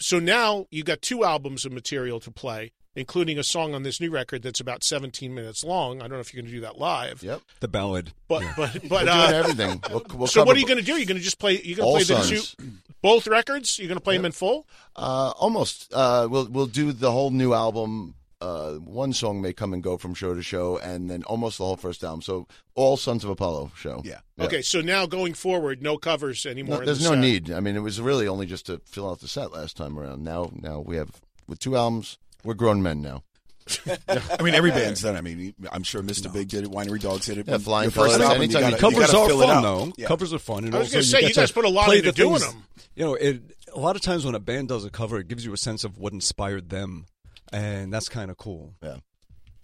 [0.00, 4.00] So now you got two albums of material to play, including a song on this
[4.00, 5.98] new record that's about 17 minutes long.
[6.00, 8.12] I don't know if you're going to do that live, Yep, The ballad.
[8.26, 9.82] but but we're but doing uh, everything.
[9.90, 10.96] We'll, we'll so what are you going to do?
[10.96, 11.60] You're going to just play?
[11.62, 12.54] You're going to all play the sons.
[12.54, 12.64] two
[13.02, 13.78] both records?
[13.78, 14.66] You're going to play them in full?
[14.96, 15.92] Uh, almost.
[15.92, 18.14] Uh, we'll we'll do the whole new album.
[18.40, 21.64] Uh, one song may come and go from show to show, and then almost the
[21.64, 22.22] whole first album.
[22.22, 24.00] So all Sons of Apollo show.
[24.04, 24.20] Yeah.
[24.40, 26.76] Okay, so now going forward, no covers anymore.
[26.76, 27.20] No, in there's the no set.
[27.20, 27.50] need.
[27.50, 30.24] I mean, it was really only just to fill out the set last time around.
[30.24, 31.10] Now, now we have
[31.46, 32.18] with two albums.
[32.42, 33.24] We're grown men now.
[34.08, 35.16] I mean, every band's done.
[35.16, 36.32] I mean, I'm sure Mr.
[36.32, 36.70] Big did it.
[36.70, 37.46] Winery Dogs did it.
[37.46, 39.56] Yeah, Flying Your first Fellas, album, you gotta- you- you Covers are fill it fun,
[39.58, 39.62] out.
[39.62, 39.92] though.
[39.98, 40.08] Yeah.
[40.08, 40.64] Covers are fun.
[40.64, 42.52] And I was gonna say, get you guys put a lot into the doing things-
[42.52, 42.64] them.
[42.96, 45.44] You know, it, a lot of times when a band does a cover, it gives
[45.44, 47.06] you a sense of what inspired them,
[47.52, 48.74] and that's kind of cool.
[48.82, 48.96] Yeah.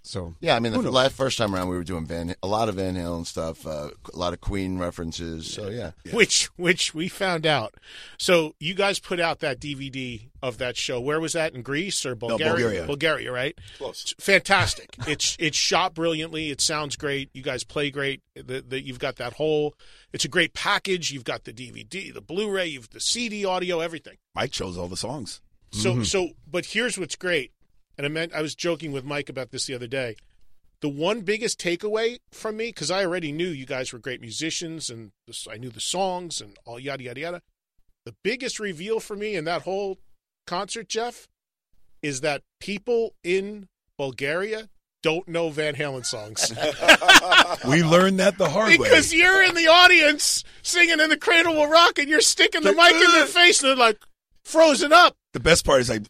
[0.06, 2.68] So Yeah, I mean, the last, first time around, we were doing Van, a lot
[2.68, 5.52] of Van Halen stuff, uh, a lot of Queen references.
[5.52, 7.74] So yeah, which which we found out.
[8.16, 11.00] So you guys put out that DVD of that show.
[11.00, 12.52] Where was that in Greece or Bulgaria?
[12.52, 12.86] Bulgaria.
[12.86, 13.58] Bulgaria, right?
[13.78, 14.14] Close.
[14.16, 14.94] It's fantastic.
[15.08, 16.50] it's it's shot brilliantly.
[16.50, 17.28] It sounds great.
[17.34, 18.22] You guys play great.
[18.36, 19.74] The, the, you've got that whole.
[20.12, 21.10] It's a great package.
[21.10, 24.18] You've got the DVD, the Blu-ray, you've the CD, audio, everything.
[24.36, 25.40] Mike chose all the songs.
[25.72, 27.52] So so, but here's what's great,
[27.96, 30.16] and I meant I was joking with Mike about this the other day.
[30.80, 34.90] The one biggest takeaway from me, because I already knew you guys were great musicians,
[34.90, 37.42] and this, I knew the songs and all yada yada yada.
[38.04, 39.98] The biggest reveal for me in that whole
[40.46, 41.26] concert, Jeff,
[42.02, 43.68] is that people in
[43.98, 44.68] Bulgaria
[45.02, 46.52] don't know Van Halen songs
[47.68, 48.76] We learned that the hard way.
[48.76, 52.72] because you're in the audience singing "In the Cradle Will Rock" and you're sticking the
[52.72, 53.98] mic in their face, and they're like
[54.44, 55.16] frozen up.
[55.32, 56.00] The best part is I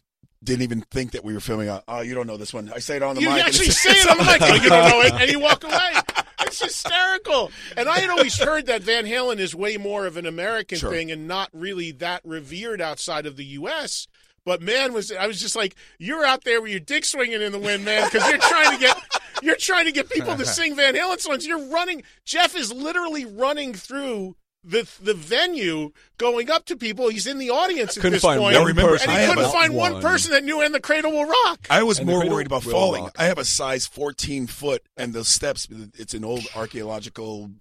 [0.43, 1.67] didn't even think that we were filming.
[1.69, 2.71] A, oh, you don't know this one.
[2.73, 3.39] I say it on the You mic.
[3.39, 4.63] and actually say it on the mic.
[4.63, 5.93] You don't know it, and you walk away.
[6.41, 7.51] It's hysterical.
[7.75, 10.91] And I had always heard that Van Halen is way more of an American Sure.
[10.91, 14.07] thing and not really that revered outside of the U.S.
[14.45, 17.51] But man, was I was just like, you're out there with your dick swinging in
[17.51, 18.97] the wind, man, because you're trying to get
[19.41, 21.45] you're trying to get people to sing Van Halen songs.
[21.45, 22.03] You're running.
[22.25, 24.35] Jeff is literally running through.
[24.69, 27.07] The, the venue going up to people.
[27.09, 29.09] He's in the audience at Couldn't this find point, one remember, person.
[29.11, 30.01] and he I couldn't find one one.
[30.01, 33.03] person that knew "And the Cradle Will Rock." I was And more worried about falling.
[33.05, 33.15] rock.
[33.17, 35.67] I have a size 14 foot, and the steps.
[35.95, 37.51] It's an old archaeological,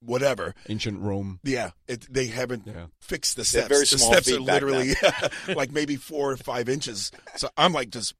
[0.00, 0.54] whatever.
[0.68, 1.40] ancient Rome.
[1.44, 2.86] Yeah, it, they haven't Yeah.
[3.00, 3.68] fixed the They had steps.
[3.68, 4.94] very the steps feet are literally
[5.54, 7.10] like maybe four or five inches.
[7.36, 8.14] So I'm like, just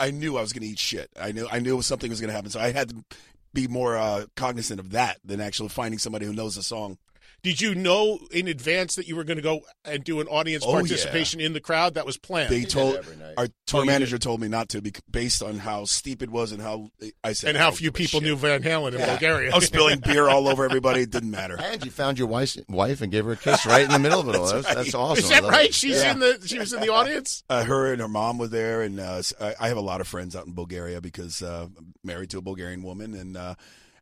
[0.00, 1.10] I knew I was going to eat shit.
[1.20, 2.50] I knew I knew something was going to happen.
[2.50, 3.04] So I had to
[3.52, 6.98] be more uh, cognizant of that than actually finding somebody who knows the song.
[7.44, 10.64] Did you know in advance that you were going to go and do an audience
[10.66, 10.80] Oh, yeah.
[10.80, 11.94] participation in the crowd?
[11.94, 12.50] That was planned.
[12.50, 12.96] They told
[13.36, 16.30] our tour Oh, you manager told me not to, bec based on how steep it
[16.30, 16.88] was and how
[17.22, 18.28] I said and how I few don't give a people shit.
[18.30, 19.52] knew Van Halen in Bulgaria.
[19.52, 21.02] I was spilling beer all over everybody.
[21.02, 21.56] It didn't matter.
[21.60, 24.20] and you found your wife, wife and gave her a kiss right in the middle
[24.20, 24.46] of it all.
[24.50, 25.24] That's, that's, awesome.
[25.24, 25.66] Is that right?
[25.68, 25.74] it.
[25.74, 26.12] She's Yeah.
[26.12, 26.40] in the.
[26.46, 27.42] She was in the audience.
[27.50, 30.00] Uh, her and her mom were there, and uh, s- I I have a lot
[30.00, 33.54] of friends out in Bulgaria because uh, I'm married to a Bulgarian woman, and uh,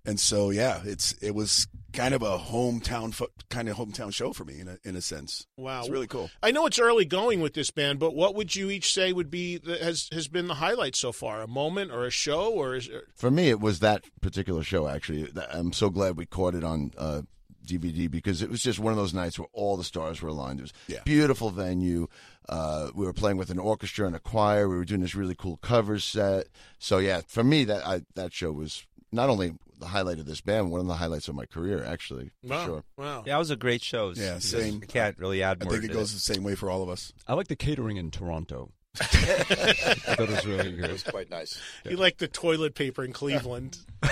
[0.07, 4.33] and so yeah, it's it was kind of a hometown fo- kind of hometown show
[4.33, 5.47] for me in a in a sense.
[5.57, 6.31] Wow, It's really cool.
[6.43, 9.31] I know it's early going with this band, but what would you each say would
[9.31, 11.43] be the, has has been the highlight so far?
[11.43, 14.89] A moment or a show or is For me, it was that particular show.
[14.89, 17.23] Actually, I'm so glad we caught it on uh,
[17.67, 20.59] DVD because it was just one of those nights where all the stars were aligned.
[20.61, 21.01] It was Yeah.
[21.05, 22.09] beautiful venue.
[22.49, 24.69] Uh, we were playing with an orchestra and a choir.
[24.69, 26.49] We were doing this really cool cover set.
[26.79, 29.53] So yeah, for me, that I, that show was not only
[29.83, 31.85] the highlight of this band, one of the highlights of my career.
[31.85, 32.85] Actually, for wow, sure.
[32.97, 33.23] wow.
[33.27, 34.09] Yeah, it was a great show.
[34.15, 34.81] Yeah, Just- same.
[34.83, 35.75] I can't really add I more.
[35.75, 37.13] I think it to goes the same way for all of us.
[37.27, 38.71] I like the catering in Toronto.
[39.01, 40.75] I thought it was really good.
[40.75, 40.93] It good.
[40.93, 41.59] was quite nice.
[41.85, 43.79] You like the toilet paper in Cleveland.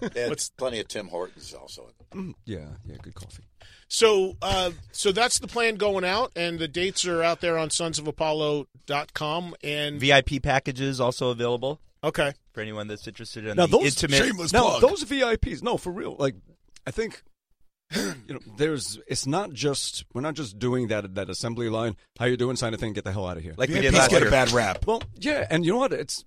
[0.00, 1.90] They had What's- plenty of Tim Hortons also.
[2.12, 3.42] Mm, yeah, yeah, good coffee.
[3.88, 7.68] So, uh, so that's the plan going out, and the dates are out there on
[7.70, 9.56] sonsofapollo.com.
[9.64, 14.24] And VIP packages also available okay, for anyone that's interested in Now the those intimate.
[14.24, 14.82] shameless now plug.
[14.82, 15.62] those VIPs.
[15.62, 16.16] No, for real.
[16.18, 16.34] Like,
[16.86, 17.22] I think
[17.94, 18.98] you know, there's.
[19.06, 21.96] It's not just we're not just doing that that assembly line.
[22.18, 22.56] How you doing?
[22.56, 22.92] Sign a thing.
[22.94, 23.54] Get the hell out of here.
[23.56, 24.28] Like we did VIPs last get year.
[24.28, 24.86] a bad rap.
[24.86, 25.92] Well, yeah, and you know what?
[25.92, 26.24] It's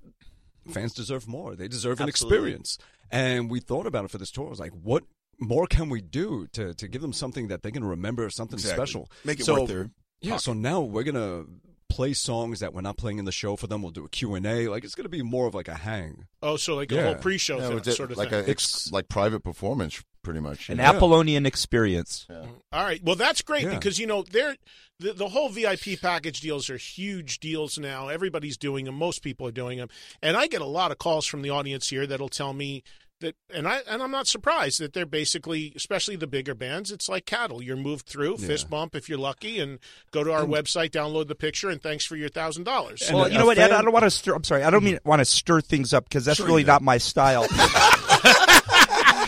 [0.72, 1.56] fans deserve more.
[1.56, 2.38] They deserve an Absolutely.
[2.38, 2.78] experience.
[3.12, 4.48] And we thought about it for this tour.
[4.48, 5.04] I was like, what
[5.40, 8.76] more can we do to to give them something that they can remember, something Exactly.
[8.86, 9.12] special?
[9.24, 9.90] Make it so, worth their
[10.22, 10.38] Yeah.
[10.38, 11.46] So now we're gonna
[11.90, 13.82] play songs that we're not playing in the show for them.
[13.82, 14.68] We'll do a Q and A.
[14.68, 16.26] Like it's gonna be more of like a hang.
[16.42, 18.46] oh, so like a whole pre-show Yeah, thing, sort of like thing.
[18.46, 20.70] a ex, like private performance, pretty much.
[20.70, 20.92] An Yeah.
[20.92, 22.28] Apollonian experience.
[22.30, 23.02] All right.
[23.04, 23.76] Well, that's great Yeah.
[23.76, 24.56] because you know they're
[25.00, 28.08] the, the whole VIP package deals are huge deals now.
[28.08, 28.96] Everybody's doing them.
[28.96, 29.90] Most people are doing them,
[30.22, 32.84] and I get a lot of calls from the audience here that'll tell me
[33.22, 37.08] that, and I and I'm not surprised that they're basically, especially the bigger bands, it's
[37.08, 37.62] like cattle.
[37.62, 39.80] You're moved through, fist bump if you're lucky, and
[40.12, 43.10] go to our website, download the picture, and thanks for your thousand dollars.
[43.12, 43.72] Well, you know a what, Ed?
[43.72, 44.36] I don't want to stir.
[44.36, 44.64] I'm sorry.
[44.64, 47.48] I don't mean want to stir things up because that's Sure really not my style.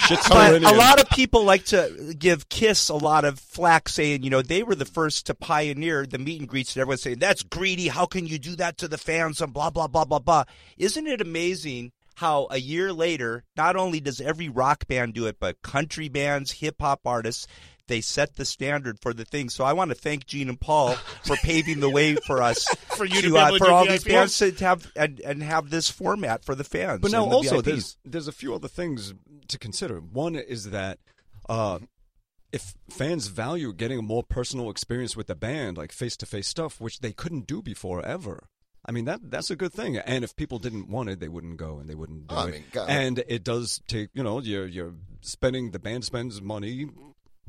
[0.08, 4.24] Shit's But a lot of people like to give Kiss a lot of flack, saying,
[4.24, 7.20] you know, they were the first to pioneer the meet and greets, and everyone's saying,
[7.20, 7.90] that's greedy.
[7.90, 9.42] How can you do that to the fans?
[9.42, 10.46] And blah, blah, blah, blah, blah.
[10.78, 15.38] Isn't it amazing how a year later, not only does every rock band do it,
[15.40, 17.46] but country bands, hip hop artists,
[17.86, 19.50] they set the standard for the thing.
[19.50, 20.94] So I want to thank Gene and Paul
[21.24, 22.66] for paving the way for us
[22.96, 23.92] For you to to, uh, for all VIP?
[23.92, 27.02] these fans to have and, and have this format for the fans.
[27.02, 29.14] But now and the also there's there's a few other things
[29.50, 30.00] to consider.
[30.00, 30.98] One is that
[31.48, 31.78] uh,
[32.52, 36.48] if fans value getting a more personal experience with the band, like face to face
[36.48, 38.50] stuff, which they couldn't do before ever.
[38.88, 39.98] I mean that that's a good thing.
[39.98, 42.52] And if people didn't want it, they wouldn't go and they wouldn't do I it.
[42.52, 42.90] mean, God.
[42.90, 46.88] and it does take you know you're you're spending the band spends money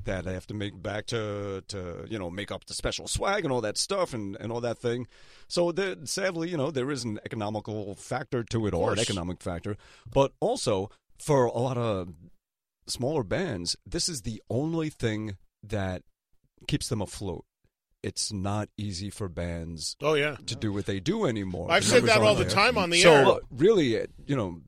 [0.05, 3.45] that they have to make back to to you know make up the special swag
[3.45, 5.07] and all that stuff and and all that thing.
[5.47, 9.41] So there, sadly, you know there is an economical factor to it, or an economic
[9.41, 9.77] factor,
[10.11, 12.15] but also for a lot of
[12.87, 16.03] smaller bands, this is the only thing that
[16.67, 17.45] keeps them afloat.
[18.03, 20.37] It's not easy for bands Oh yeah.
[20.47, 21.67] to do what they do anymore.
[21.71, 22.55] I've The said that all aren't the there.
[22.55, 23.27] time on the so, air.
[23.27, 24.61] uh, really, you know,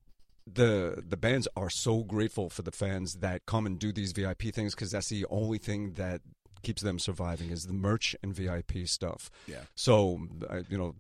[0.53, 4.53] the the bands are so grateful for the fans that come and do these VIP
[4.53, 6.23] things because that's the only thing that
[6.63, 9.31] keeps them surviving is the merch and VIP stuff.
[9.47, 9.63] Yeah.
[9.77, 10.97] So, I, you know,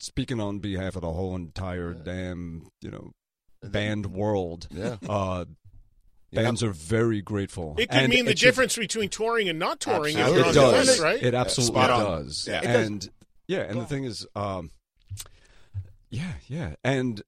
[0.00, 3.12] speaking on behalf of the whole entire damn, you know,
[3.62, 4.96] band world, Yeah.
[5.08, 5.44] uh,
[6.34, 6.42] Yeah.
[6.42, 7.74] bands are very grateful.
[7.78, 10.18] It could And mean the it should- difference between touring and not touring.
[10.18, 10.88] if it does.
[10.88, 11.22] list, right?
[11.22, 12.24] It absolutely Spot on.
[12.24, 12.46] does.
[12.48, 12.58] Yeah.
[12.60, 12.86] It does.
[12.88, 13.10] And
[13.48, 14.70] yeah, and the thing is, um,
[16.10, 17.22] yeah, yeah, and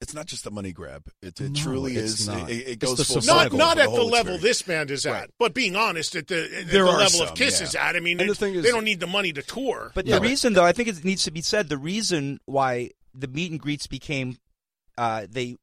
[0.00, 1.08] It's not just a money grab.
[1.22, 2.28] It, it No, truly it's is.
[2.28, 2.48] not.
[2.48, 4.42] It, it It's goes the full not not for at the whole level experience.
[4.42, 5.30] this band is at, Right.
[5.40, 7.66] but being honest, at the, at There the are level of some, Kiss yeah.
[7.66, 7.96] is at.
[7.96, 9.90] I mean, the thing is- they don't need the money to tour.
[9.96, 11.68] But Yeah, the but- reason, though, I think it needs to be said.
[11.68, 14.38] The reason why the meet and greets became,
[14.96, 15.56] uh, they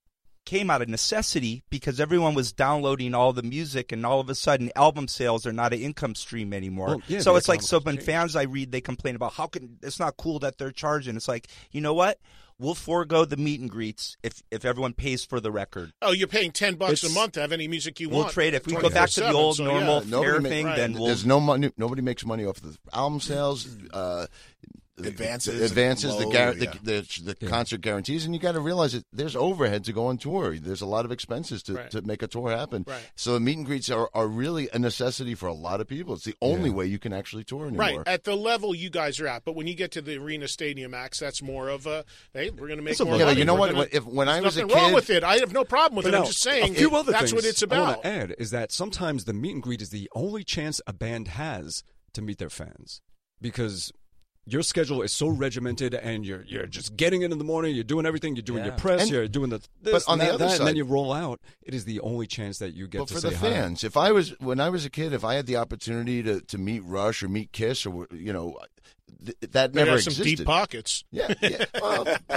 [0.46, 4.36] came out of necessity because everyone was downloading all the music, and all of a
[4.36, 6.88] sudden, album sales are not an income stream anymore.
[6.88, 9.78] Well, yeah, so it's like, so when fans I read, they complain about how can
[9.82, 11.16] it's not cool that they're charging.
[11.16, 12.20] It's like, you know what?
[12.58, 15.91] We'll forego the meet and greets if if everyone pays for the record.
[16.02, 18.26] oh, you're paying ten bucks a month to have any music you want.
[18.28, 20.66] We'll trade if we go back to the old so, normal Nobody fair ma- thing.
[20.68, 20.78] right.
[20.78, 21.72] Then we'll There's no money.
[21.76, 23.68] Nobody makes money off the album sales.
[23.91, 24.28] Uh,
[24.62, 26.72] the- Advances the advances, and the, gar- yeah.
[26.82, 27.50] the, the, the Yeah.
[27.50, 30.58] concert guarantees, and you got to realize that there's overhead to go on tour.
[30.58, 31.91] There's a lot of expenses to, Right.
[31.91, 32.86] to make a tour happen.
[32.88, 33.02] Right.
[33.16, 36.14] So the meet and greets are, are really a necessity for a lot of people.
[36.14, 36.76] It's the only Yeah.
[36.78, 37.80] way you can actually tour anymore.
[37.80, 40.48] Right at the level you guys are at, but when you get to the arena
[40.48, 43.39] stadium acts, that's more of a hey, we're going to make It's more Yeah, money.
[43.39, 43.72] you know We're what?
[43.74, 45.24] gonna- If when I was a nothing wrong kid, with it.
[45.26, 46.18] I have no problem with But it.
[46.20, 47.86] I'm just saying a few other that's things what it's I about.
[47.88, 50.93] want to add is that sometimes the meet and greet is the only chance a
[50.93, 51.84] band has
[52.14, 53.02] to meet their fans
[53.41, 53.91] because
[54.48, 57.84] your schedule is so regimented and you're you're just getting in in the morning, you're
[57.84, 60.26] doing everything, you're doing your press, And- you're doing the this but on and the
[60.26, 61.39] that, other that, and then you roll out.
[61.64, 63.50] It is the only chance that you get but to for say the hi.
[63.50, 66.41] fans, if I was when I was a kid, if I had the opportunity to,
[66.41, 68.58] to meet Rush or meet Kiss or you know,
[69.24, 71.03] th- that They never have some deep pockets.
[71.12, 71.66] Yeah, yeah.
[71.82, 72.06] Well,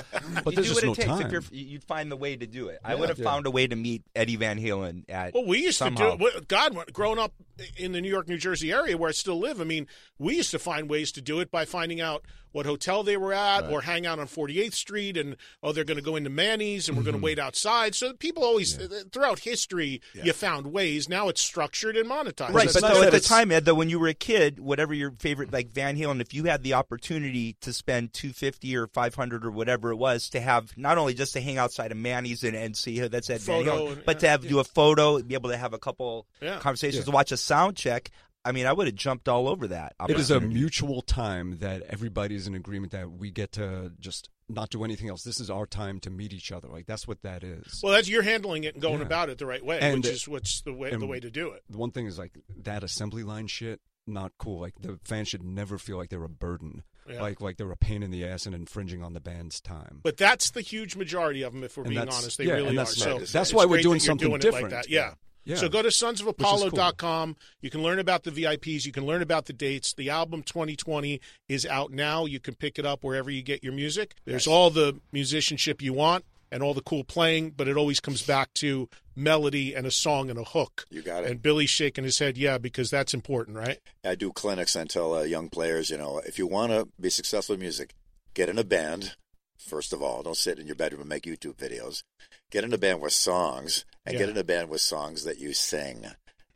[0.44, 1.06] But you there's do just what no takes.
[1.08, 1.22] time.
[1.34, 2.78] If you're, you'd find the way to do it.
[2.84, 3.00] I Yeah.
[3.00, 3.24] would have Yeah.
[3.24, 5.32] found a way to meet Eddie Van Halen at.
[5.34, 6.12] Well, we used somehow.
[6.12, 6.48] to do it.
[6.48, 7.32] God, when- growing up
[7.76, 9.86] in the New York, New Jersey area where I still live, I mean,
[10.18, 12.24] we used to find ways to do it by finding out
[12.58, 15.96] what hotel they were at or hang out on 48th Street and, oh, they're going
[15.96, 17.10] to go into Manny's and we're Mm-hmm.
[17.12, 17.94] going to wait outside.
[17.94, 18.76] So people always,
[19.12, 21.08] throughout history, you found ways.
[21.08, 22.52] Now it's structured and monetized.
[22.52, 24.92] Right, It's but though at the time, Ed, though, when you were a kid, whatever
[24.92, 28.88] your favorite, like Van Halen, if you had the opportunity to spend two fifty or
[28.88, 31.96] five hundred or whatever it was to have not only just to hang outside of
[31.98, 34.50] Manny's and, and see who that's Ed Van Halen, and- but to have yeah.
[34.50, 36.58] do a photo, be able to have a couple Yeah.
[36.58, 38.10] conversations, to watch a sound check.
[38.44, 39.94] I mean, I would have jumped all over that.
[40.08, 44.70] It is a mutual time that everybody's in agreement that we get to just not
[44.70, 45.22] do anything else.
[45.24, 46.68] This is our time to meet each other.
[46.68, 47.80] Like that's what that is.
[47.82, 49.06] Well, that's you're handling it and going Yeah.
[49.06, 51.50] about it the right way, And- which is what's the way the way to do
[51.50, 51.62] it.
[51.68, 52.32] the one thing is like
[52.62, 56.30] that assembly line shit not cool like the fans should never feel like they're a
[56.30, 57.20] burden Yeah.
[57.20, 60.16] like like they're a pain in the ass and infringing on the band's time But
[60.16, 61.62] that's the huge majority of them.
[61.62, 62.84] If we're And being honest, they yeah, really and are.
[62.86, 64.72] that's- So that's why we're doing something doing different.
[64.72, 64.88] Like that.
[64.88, 65.12] Yeah.
[65.48, 65.56] Yeah.
[65.56, 67.36] So go to sonsofapollo.com.
[67.62, 68.84] You can learn about the VIPs.
[68.84, 69.94] You can learn about the dates.
[69.94, 72.26] The album 2020 is out now.
[72.26, 74.14] You can pick it up wherever you get your music.
[74.26, 78.22] There's all the musicianship you want and all the cool playing, but it always comes
[78.22, 80.84] back to melody and a song and a hook.
[80.90, 81.30] You got it.
[81.30, 83.78] And Billy's shaking his head, yeah, because that's important, right?
[84.04, 87.08] I do clinics and tell uh, young players, you know, if you want to be
[87.08, 87.94] successful in music,
[88.34, 89.16] get in a band.
[89.56, 92.02] First of all, don't sit in your bedroom and make YouTube videos.
[92.50, 95.52] Get in a band with songs, and get in a band with songs that you
[95.52, 96.06] sing.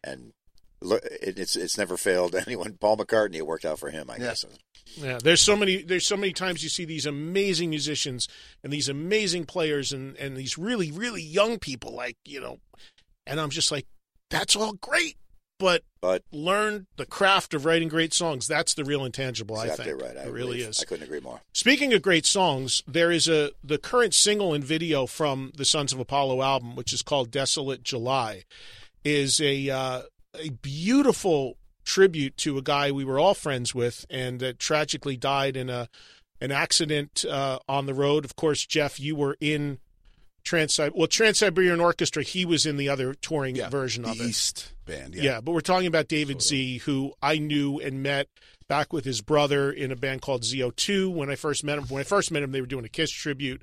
[0.02, 0.32] And
[0.80, 2.76] look, it, it's it's never failed anyone.
[2.80, 4.20] Paul McCartney, it worked out for him, I Yeah.
[4.20, 4.44] guess.
[4.96, 8.28] Yeah, there's so many there's so many times you see these amazing musicians
[8.64, 12.58] and these amazing players and and these really really young people like, you know,
[13.26, 13.86] and I'm just like
[14.30, 15.16] that's all great,
[15.62, 18.48] but But learn the craft of writing great songs.
[18.48, 20.02] That's the real intangible, exactly I think.
[20.02, 20.16] right.
[20.16, 20.80] I it really is.
[20.80, 21.40] I couldn't agree more.
[21.52, 25.92] Speaking of great songs, there is a the current single and video from the Sons
[25.92, 28.42] of Apollo album, which is called "Desolate July,"
[29.04, 30.02] is a uh,
[30.34, 35.56] a beautiful tribute to a guy we were all friends with and that tragically died
[35.56, 35.88] in a
[36.40, 38.24] an accident uh, on the road.
[38.24, 39.78] Of course, Jeff, you were in
[40.44, 42.22] Trans well Trans Siberian Orchestra.
[42.22, 44.72] He was in the other touring version the of it.
[44.92, 45.14] Band.
[45.14, 45.22] Yeah.
[45.22, 45.40] Yeah.
[45.40, 48.28] but we're talking about David Z, who I knew and met
[48.68, 51.84] back with his brother in a band called ZO2 when I first met him.
[51.84, 53.62] When I first met him, they were doing a Kiss tribute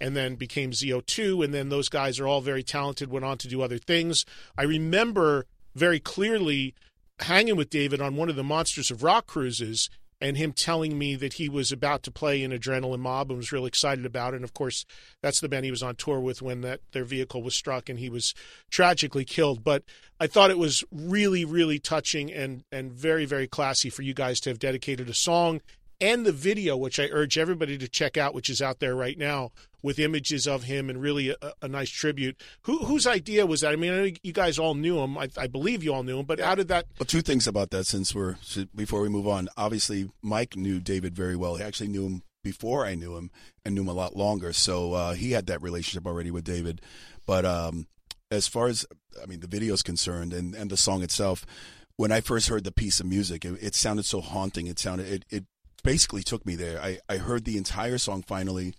[0.00, 1.44] and then became ZO2.
[1.44, 4.24] And then those guys are all very talented, went on to do other things.
[4.56, 6.74] I remember very clearly
[7.20, 9.88] hanging with David on one of the Monsters of Rock cruises
[10.20, 13.52] and him telling me that he was about to play in Adrenaline Mob and was
[13.52, 14.36] really excited about it.
[14.36, 14.86] And of course,
[15.22, 17.98] that's the band he was on tour with when that their vehicle was struck and
[17.98, 18.34] he was
[18.70, 19.62] tragically killed.
[19.62, 19.82] But
[20.18, 24.40] I thought it was really, really touching and and very, very classy for you guys
[24.40, 25.60] to have dedicated a song
[26.00, 29.18] and the video, which I urge everybody to check out, which is out there right
[29.18, 32.36] now with images of him and really a, a nice tribute.
[32.62, 33.72] Who, whose idea was that?
[33.72, 35.16] I mean, I you guys all knew him.
[35.16, 36.86] I, I believe you all knew him, but how did that?
[36.98, 38.36] Well, two things about that since we're
[38.74, 39.48] before we move on.
[39.56, 41.56] Obviously, Mike knew David very well.
[41.56, 43.30] He actually knew him before I knew him
[43.64, 44.52] and knew him a lot longer.
[44.52, 46.80] So uh, he had that relationship already with David.
[47.26, 47.86] But um,
[48.30, 48.86] as far as
[49.22, 51.46] I mean, the video is concerned and, and the song itself,
[51.96, 54.66] when I first heard the piece of music, it, it sounded so haunting.
[54.66, 55.44] It sounded it, it
[55.86, 56.82] basically took me there.
[56.82, 58.74] I, I heard the entire song finally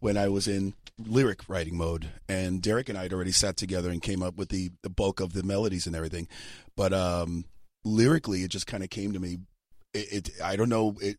[0.00, 3.90] when I was in lyric writing mode, and Derek and I had already sat together
[3.90, 6.28] and came up with the, the bulk of the melodies and everything.
[6.74, 7.44] But um,
[7.84, 9.38] lyrically, it just kind of came to me.
[9.92, 11.18] It, it I don't know it.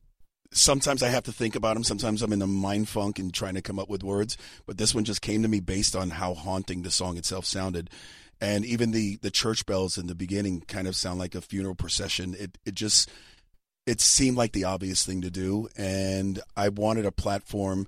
[0.51, 1.83] Sometimes I have to think about them.
[1.83, 4.37] Sometimes I'm in a mind funk and trying to come up with words.
[4.65, 7.91] But this one just came to me based on how haunting the song itself sounded,
[8.41, 11.75] and even the the church bells in the beginning kind of sound like a funeral
[11.75, 12.35] procession.
[12.39, 13.09] It it just
[13.87, 17.87] it seemed like the obvious thing to do, and I wanted a platform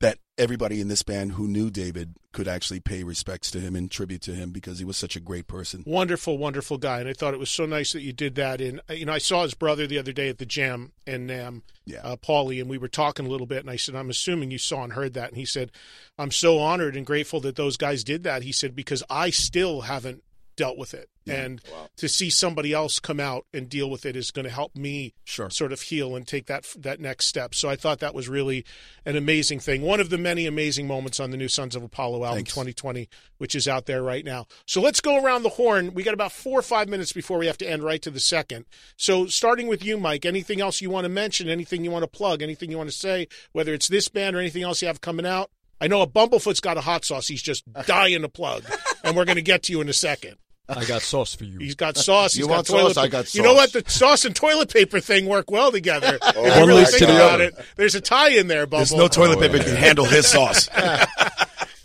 [0.00, 3.88] that everybody in this band who knew David could actually pay respects to him and
[3.90, 5.82] tribute to him because he was such a great person.
[5.86, 8.60] Wonderful, wonderful guy, and I thought it was so nice that you did that.
[8.60, 11.62] And you know, I saw his brother the other day at the jam and um,
[11.86, 12.00] Yeah.
[12.02, 13.60] uh, Paulie, and we were talking a little bit.
[13.60, 15.70] And I said, "I'm assuming you saw and heard that." And he said,
[16.18, 19.82] "I'm so honored and grateful that those guys did that." He said, "Because I still
[19.82, 20.22] haven't
[20.56, 21.60] dealt with it, and
[21.96, 25.14] to see somebody else come out and deal with it is going to help me
[25.24, 25.48] Sure.
[25.50, 28.64] sort of heal and take that that next step." So I thought that was really
[29.04, 29.82] an amazing thing.
[29.82, 32.50] One of the many amazing moments on the new Sons of Apollo album, Thanks.
[32.52, 34.46] 2020, which is out there right now.
[34.66, 35.94] So let's go around the horn.
[35.94, 38.20] We got about four or five minutes before we have to end right to the
[38.20, 38.66] second.
[38.96, 41.48] So starting with you, Mike, anything else you want to mention?
[41.48, 42.42] Anything you want to plug?
[42.42, 43.28] Anything you want to say?
[43.52, 45.50] Whether it's this band or anything else you have coming out?
[45.80, 47.26] I know a Bumblefoot's got a hot sauce.
[47.26, 48.64] He's just dying to plug,
[49.02, 50.36] and we're going to get to you in a second.
[50.68, 51.58] I got sauce for you.
[51.58, 52.32] He's got sauce.
[52.34, 52.94] He's You got want toilet.
[52.94, 52.96] sauce?
[52.96, 53.12] I paper.
[53.12, 53.72] got You know what?
[53.72, 56.18] The sauce and toilet paper thing work well together.
[56.22, 57.44] if you One really leads think to the about other.
[57.44, 58.78] it, there's a tie in there, Bumble.
[58.78, 60.68] There's no toilet paper can handle his sauce.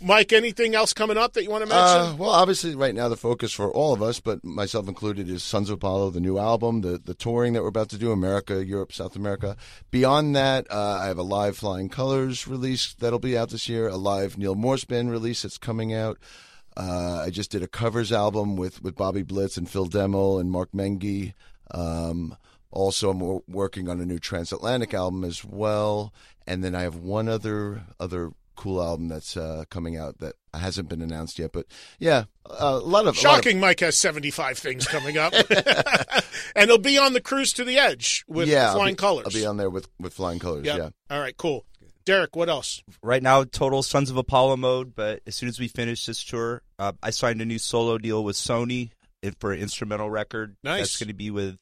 [0.02, 1.84] Mike, anything else coming up that you want to mention?
[1.84, 5.42] Uh, well, obviously, right now the focus for all of us, but myself included, is
[5.42, 8.64] Sons of Apollo, the new album, the the touring that we're about to do, America,
[8.64, 9.58] Europe, South America.
[9.90, 13.88] Beyond that, uh, I have a live Flying Colors release that'll be out this year,
[13.88, 16.16] a live Neal Morse Band release that's coming out.
[16.76, 20.50] Uh, I just did a covers album with, with Bobby Blitz and Phil Demmel and
[20.50, 21.34] Mark Menghi.
[21.72, 22.36] Um,
[22.70, 26.12] also, I'm working on a new transatlantic album as well,
[26.46, 30.88] and then I have one other other cool album that's uh, coming out that hasn't
[30.88, 31.50] been announced yet.
[31.50, 31.66] But
[31.98, 35.32] yeah, a lot of a lot of- Shocking, Mike has 75 things coming up.
[36.54, 39.26] and he'll be on the cruise to the edge with yeah, I'll flying be- colors.
[39.26, 40.66] I'll be on there with with flying colors.
[40.66, 40.78] Yep.
[40.78, 40.90] Yeah.
[41.10, 41.64] All right, cool.
[42.10, 42.82] Derek, what else?
[43.04, 44.96] right now total Sons of Apollo mode.
[44.96, 48.24] But as soon as we finish this tour, uh, I signed a new solo deal
[48.24, 48.90] with Sony
[49.38, 50.56] for an instrumental record.
[50.64, 50.80] Nice.
[50.80, 51.58] That's going to be with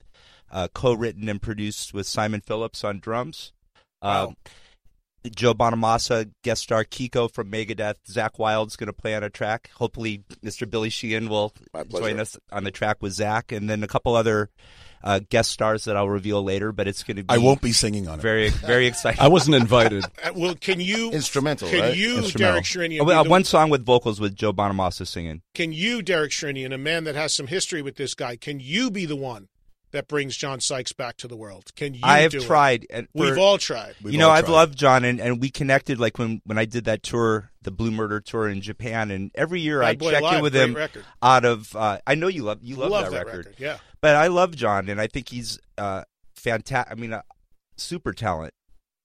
[0.50, 3.52] uh, co-written and produced with Simon Phillips on drums.
[4.00, 4.36] Wow.
[5.36, 7.96] Joe Bonamassa, guest star Kiko from Megadeth.
[8.08, 9.68] Zakk Wylde's going to play on a track.
[9.74, 10.70] Hopefully, Mr.
[10.70, 11.52] Billy Sheehan will
[11.90, 14.48] join us on the track with Zach, and then a couple other
[15.02, 16.72] uh, guest stars that I'll reveal later.
[16.72, 18.22] But it's going to be I won't be singing on it.
[18.22, 19.20] very very exciting.
[19.20, 20.04] I wasn't invited.
[20.24, 21.96] Uh, well, can you Instrumental, Can right?
[21.96, 22.54] you, Instrumental.
[22.54, 25.42] Derek Sherinian, Oh, well, the- one song with vocals with Joe Bonamassa singing.
[25.54, 28.90] can you, Derek Sherinian, a man that has some history with this guy, can you
[28.90, 29.48] be the one
[29.92, 31.70] that brings John Sykes back to the world?
[31.76, 32.00] Can you?
[32.02, 32.42] I have do it?
[32.44, 33.94] tried, and We've all tried.
[34.02, 34.52] We've you know, I've tried.
[34.54, 37.90] loved John, and, and we connected like when when I did that tour, the Blue
[37.92, 40.64] Murder tour in Japan, and every year I Bad Boy check Alive, in with great
[40.64, 41.04] him record.
[41.22, 41.74] out of.
[41.76, 43.54] Uh, I know you love you love, Love that, record.
[43.58, 43.78] Yeah.
[44.00, 46.92] But I love John, and I think he's uh, fantastic.
[46.92, 47.22] I mean, uh,
[47.76, 48.54] super talent,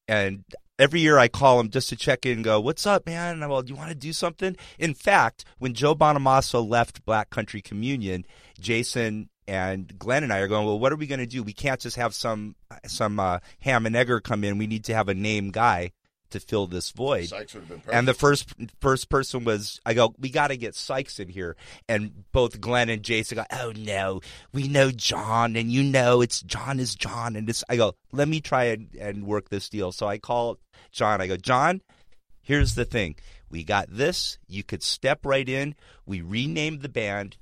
[0.08, 0.44] and.
[0.80, 3.48] Every year I call him just to check in and go, What's up, man?
[3.48, 4.58] Well, do you want to do something?
[4.80, 8.26] In fact, when Joe Bonamassa left Black Country Communion,
[8.60, 11.44] Jason and Glenn and I are going, Well, what are we going to do?
[11.44, 12.56] We can't just have some
[12.88, 14.58] some uh, ham and egger come in.
[14.58, 15.92] We need to have a name guy
[16.34, 17.30] to fill this void.
[17.30, 17.94] Sykes would have been.
[17.96, 21.56] And the first first person was I go, we got to get Sykes in here,
[21.90, 24.22] and both Glenn and Jason go, oh no,
[24.54, 28.28] we know John, and you know it's John is John, and it's I go, let
[28.28, 29.92] me try and, and work this deal.
[29.92, 30.60] So I call
[30.92, 31.22] John.
[31.22, 31.82] I go, John,
[32.42, 33.16] here's the thing,
[33.50, 34.38] we got this.
[34.48, 35.76] You could step right in.
[36.06, 37.38] We renamed the band.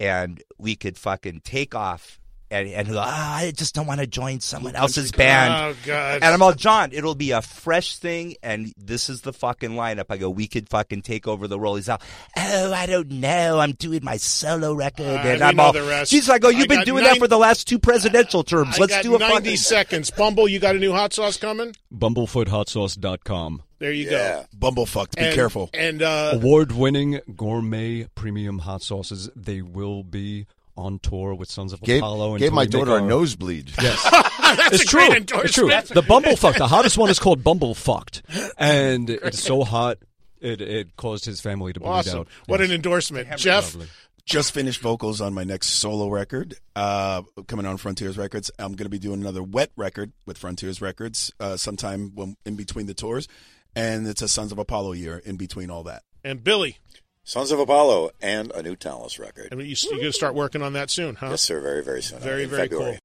[0.00, 2.18] and we could fucking take off
[2.52, 5.52] and and go, ah, I just don't want to join someone else's band.
[5.54, 6.14] Oh God!
[6.16, 10.04] And I'm all, John, it'll be a fresh thing, and this is the fucking lineup.
[10.10, 11.76] I go, we could fucking take over the role.
[11.76, 12.00] He's all,
[12.36, 13.58] oh, I don't know.
[13.58, 16.10] I'm doing my solo record, Uh, and I'm all, the rest.
[16.10, 18.76] Jesus, I go, you've I been doing nine- that for the last two presidential terms.
[18.76, 19.56] I Let's got do a 90 fucking.
[19.56, 20.10] seconds.
[20.10, 21.74] Bumble, you got a new hot sauce coming?
[21.94, 23.62] BumblefootHotSauce.com.
[23.78, 24.44] There you Yeah.
[24.56, 25.16] Bumblefucked.
[25.16, 25.24] Be.
[25.24, 25.70] And- careful.
[25.74, 29.30] And uh, Award-winning gourmet premium hot sauces.
[29.34, 30.46] They will be
[30.76, 32.32] on tour with Sons of Gave, Apollo.
[32.32, 33.72] And gave my until we daughter a nosebleed.
[33.82, 34.02] Yes.
[34.10, 35.06] that's it's a true.
[35.08, 35.70] great It's true.
[35.70, 35.88] endorsement.
[35.88, 39.98] The Bumblefuck, the hottest one is called Bumblefucked, and it's so hot
[40.40, 42.20] it it caused his family to bleed Awesome.
[42.20, 42.28] out.
[42.46, 42.68] What Yes.
[42.70, 43.28] an endorsement.
[43.38, 43.88] Jeff, Lovely.
[44.24, 48.52] Just finished vocals on my next solo record, uh, coming on Frontiers Records.
[48.56, 52.54] I'm going to be doing another wet record with Frontiers Records uh, sometime when, in
[52.54, 53.26] between the tours,
[53.74, 56.02] and it's a Sons of Apollo year in between all that.
[56.22, 56.78] and Billy.
[57.24, 59.48] Sons of Apollo and a new Talas record.
[59.52, 61.28] I mean, you, you're going to start working on that soon, huh?
[61.30, 61.60] Yes, sir.
[61.60, 62.18] Very, very soon.
[62.18, 62.92] Very, very February.
[62.92, 62.98] cool.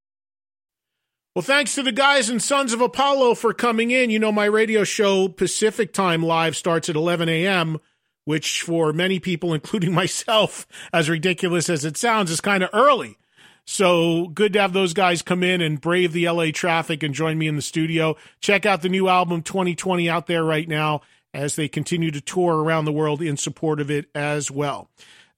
[1.36, 4.10] Well, thanks to the guys and Sons of Apollo for coming in.
[4.10, 7.78] You know, my radio show Pacific Time Live starts at 11 a.m.,
[8.26, 13.18] which for many people, including myself, as ridiculous as it sounds, is kind of early.
[13.66, 17.38] So good to have those guys come in and brave the LA traffic and join
[17.38, 18.16] me in the studio.
[18.40, 21.02] Check out the new album 2020 out there right now
[21.38, 24.90] as they continue to tour around the world in support of it as well.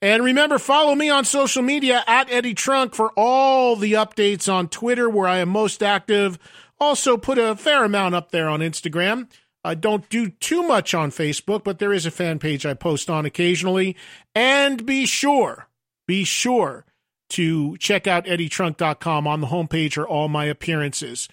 [0.02, 4.70] And remember, follow me on social media at Eddie Trunk for all the updates on
[4.70, 6.39] Twitter, where I am most active.
[6.80, 9.28] Also, put a fair amount up there on Instagram.
[9.62, 13.10] I don't do too much on Facebook, but there is a fan page I post
[13.10, 13.97] on occasionally.
[14.34, 15.68] And be sure,
[16.08, 16.86] be sure
[17.32, 19.28] to check out eddietrunk.com.
[19.28, 21.28] On the homepage are all my appearances.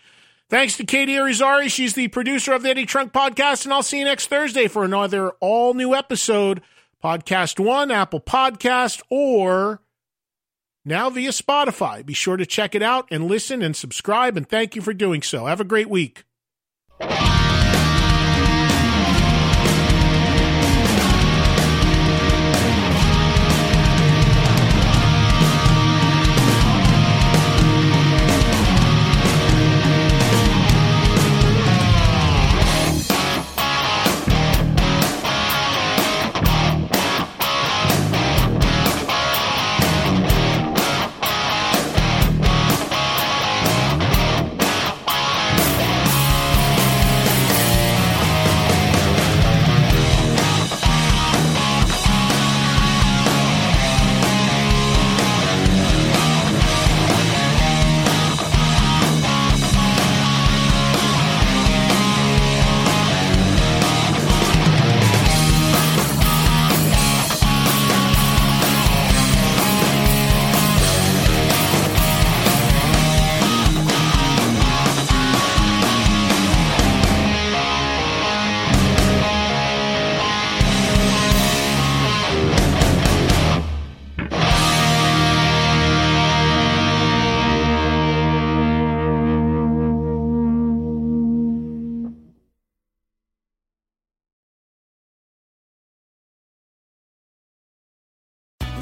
[0.48, 1.68] Thanks to Katie Arizari.
[1.68, 4.84] She's the producer of the Eddie Trunk podcast, and I'll see you next Thursday for
[4.84, 6.62] another all new episode.
[7.02, 9.80] Podcast One, Apple Podcast, or
[10.84, 12.04] now via Spotify.
[12.06, 15.20] Be sure to check it out and listen and subscribe, and thank you for doing
[15.22, 15.46] so.
[15.46, 16.24] Have a great week.